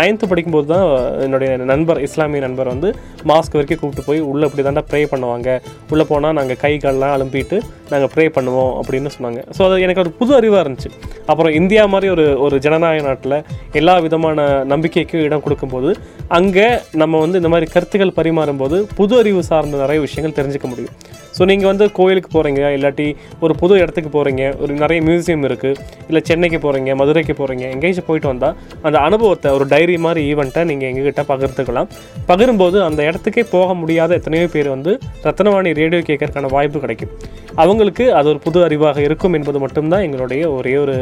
நைன்த்து 0.00 0.30
படிக்கும்போது 0.32 0.68
தான் 0.74 0.84
என்னுடைய 1.26 1.50
நண்பர் 1.72 2.00
இஸ்லாமிய 2.08 2.42
நண்பர் 2.46 2.72
வந்து 2.74 2.90
மாஸ்க் 3.30 3.56
வரைக்கும் 3.58 3.80
கூப்பிட்டு 3.82 4.06
போய் 4.08 4.20
உள்ளே 4.32 4.44
இப்படி 4.48 4.64
தாண்டா 4.66 4.84
ப்ரே 4.90 5.00
பண்ணுவாங்க. 5.14 5.48
உள்ளே 5.92 6.06
போனால் 6.10 6.36
நாங்கள் 6.40 6.60
கை 6.64 6.72
கால்லாம் 6.84 7.14
அலும்பிட்டு 7.16 7.56
நாங்கள் 7.92 8.10
ப்ரே 8.14 8.26
பண்ணுவோம் 8.36 8.72
அப்படின்னு 8.80 9.10
சொன்னாங்க. 9.16 9.40
ஸோ 9.56 9.62
அது 9.68 9.82
எனக்கு 9.86 9.93
ஒரு 10.02 10.12
புது 10.18 10.32
அறிவாக 10.38 10.62
இருந்துச்சு. 10.64 10.90
அப்புறம் 11.30 11.54
இந்தியா 11.60 11.82
மாதிரி 11.92 12.08
ஒரு 12.14 12.26
ஒரு 12.44 12.56
ஜனநாயக 12.66 13.04
நாட்டில் 13.08 13.36
எல்லா 13.80 13.94
விதமான 14.06 14.46
நம்பிக்கைக்கும் 14.72 15.24
இடம் 15.28 15.44
கொடுக்கும்போது 15.44 15.90
அங்கே 16.38 16.68
நம்ம 17.02 17.20
வந்து 17.24 17.40
இந்த 17.40 17.50
மாதிரி 17.54 17.68
கருத்துக்கள் 17.74 18.16
பரிமாறும்போது 18.18 18.78
புது 18.98 19.14
அறிவு 19.22 19.42
சார்ந்த 19.50 19.82
நிறைய 19.84 20.00
விஷயங்கள் 20.06 20.38
தெரிஞ்சுக்க 20.38 20.68
முடியும். 20.72 20.94
ஸோ 21.36 21.42
நீங்கள் 21.50 21.70
வந்து 21.70 21.84
கோயிலுக்கு 21.98 22.30
போகிறீங்க 22.34 22.60
இல்லாட்டி 22.76 23.06
ஒரு 23.44 23.52
புது 23.60 23.74
இடத்துக்கு 23.82 24.10
போகிறீங்க 24.16 24.42
ஒரு 24.62 24.72
நிறைய 24.82 24.98
மியூசியம் 25.08 25.44
இருக்குது 25.48 25.78
இல்லை 26.08 26.20
சென்னைக்கு 26.28 26.58
போகிறீங்க 26.64 26.90
மதுரைக்கு 27.00 27.34
போகிறீங்க 27.40 27.64
எங்கேயாச்சும் 27.74 28.08
போயிட்டு 28.08 28.28
வந்தால் 28.32 28.54
அந்த 28.86 28.96
அனுபவத்தை 29.06 29.50
ஒரு 29.56 29.66
டைரி 29.72 29.96
மாதிரி 30.06 30.22
ஈவெண்ட்டை 30.32 30.64
நீங்கள் 30.70 30.88
எங்ககிட்ட 30.90 31.24
பகிர்ந்துக்கலாம். 31.32 31.88
பகிரும்போது 32.30 32.78
அந்த 32.88 33.00
இடத்துக்கே 33.10 33.44
போக 33.56 33.74
முடியாத 33.80 34.14
எத்தனையோ 34.20 34.48
பேர் 34.54 34.74
வந்து 34.76 34.94
ரத்னவாணி 35.26 35.72
ரேடியோ 35.80 36.02
கேட்கறதுக்கான 36.10 36.52
வாய்ப்பு 36.56 36.84
கிடைக்கும். 36.84 37.14
அவங்களுக்கு 37.62 38.04
அது 38.18 38.28
ஒரு 38.32 38.40
புது 38.44 38.58
அறிவாக 38.66 38.98
இருக்கும் 39.06 39.34
என்பது 39.38 39.58
மட்டும்தான் 39.64 40.04
எங்களுடைய 40.06 40.42
ஒரே 40.56 40.72
ஒரு 40.84 40.94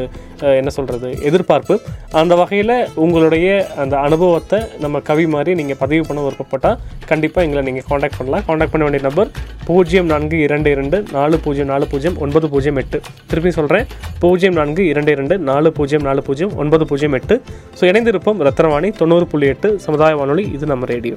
என்ன 0.60 0.70
சொல்கிறது 0.76 1.08
எதிர்பார்ப்பு. 1.28 1.74
அந்த 2.20 2.34
வகையில் 2.40 2.74
உங்களுடைய 3.04 3.48
அந்த 3.82 3.94
அனுபவத்தை 4.06 4.58
நம்ம 4.84 5.00
கவி 5.10 5.26
மாதிரி 5.34 5.52
நீங்கள் 5.60 5.80
பதிவு 5.82 6.04
பண்ண 6.08 6.22
விருப்பப்பட்டால் 6.26 6.78
கண்டிப்பாக 7.10 7.46
எங்களை 7.46 7.62
நீங்கள் 7.68 7.86
காண்டாக்ட் 7.90 8.18
பண்ணலாம். 8.18 8.44
காண்டாக்ட் 8.48 8.74
பண்ண 8.74 8.86
வேண்டிய 8.86 9.04
நம்பர் 9.08 9.30
பூஜ்ஜியம் 9.68 10.10
நான்கு 10.12 10.38
இரண்டு 10.46 10.70
இரண்டு 10.76 10.98
நாலு 11.18 11.38
பூஜ்ஜியம் 11.44 11.70
நாலு 11.74 11.86
பூஜ்ஜியம் 11.92 12.18
ஒன்பது 12.26 12.48
பூஜ்ஜியம் 12.54 12.80
எட்டு. 12.82 13.00
திருப்பி 13.30 13.52
சொல்கிறேன் 13.58 13.86
பூஜ்ஜியம் 14.24 14.58
நான்கு 14.60 14.84
இரண்டு 14.92 15.12
இரண்டு 15.16 15.36
நாலு 15.50 15.70
பூஜ்ஜியம் 15.78 16.06
நாலு 16.08 16.22
பூஜ்ஜியம் 16.28 16.54
ஒன்பது 16.64 16.86
பூஜ்ஜியம் 16.92 17.16
எட்டு. 17.20 17.36
ஸோ 17.78 17.84
இணைந்திருப்போம் 17.92 18.42
ரத்னவாணி 18.48 18.90
தொண்ணூறு 19.00 19.28
புள்ளி 19.32 19.48
எட்டு 19.54 19.70
சமுதாய 19.86 20.18
வானொலி. 20.22 20.46
இது 20.58 20.72
நம்ம 20.74 20.86
ரேடியோ. 20.94 21.16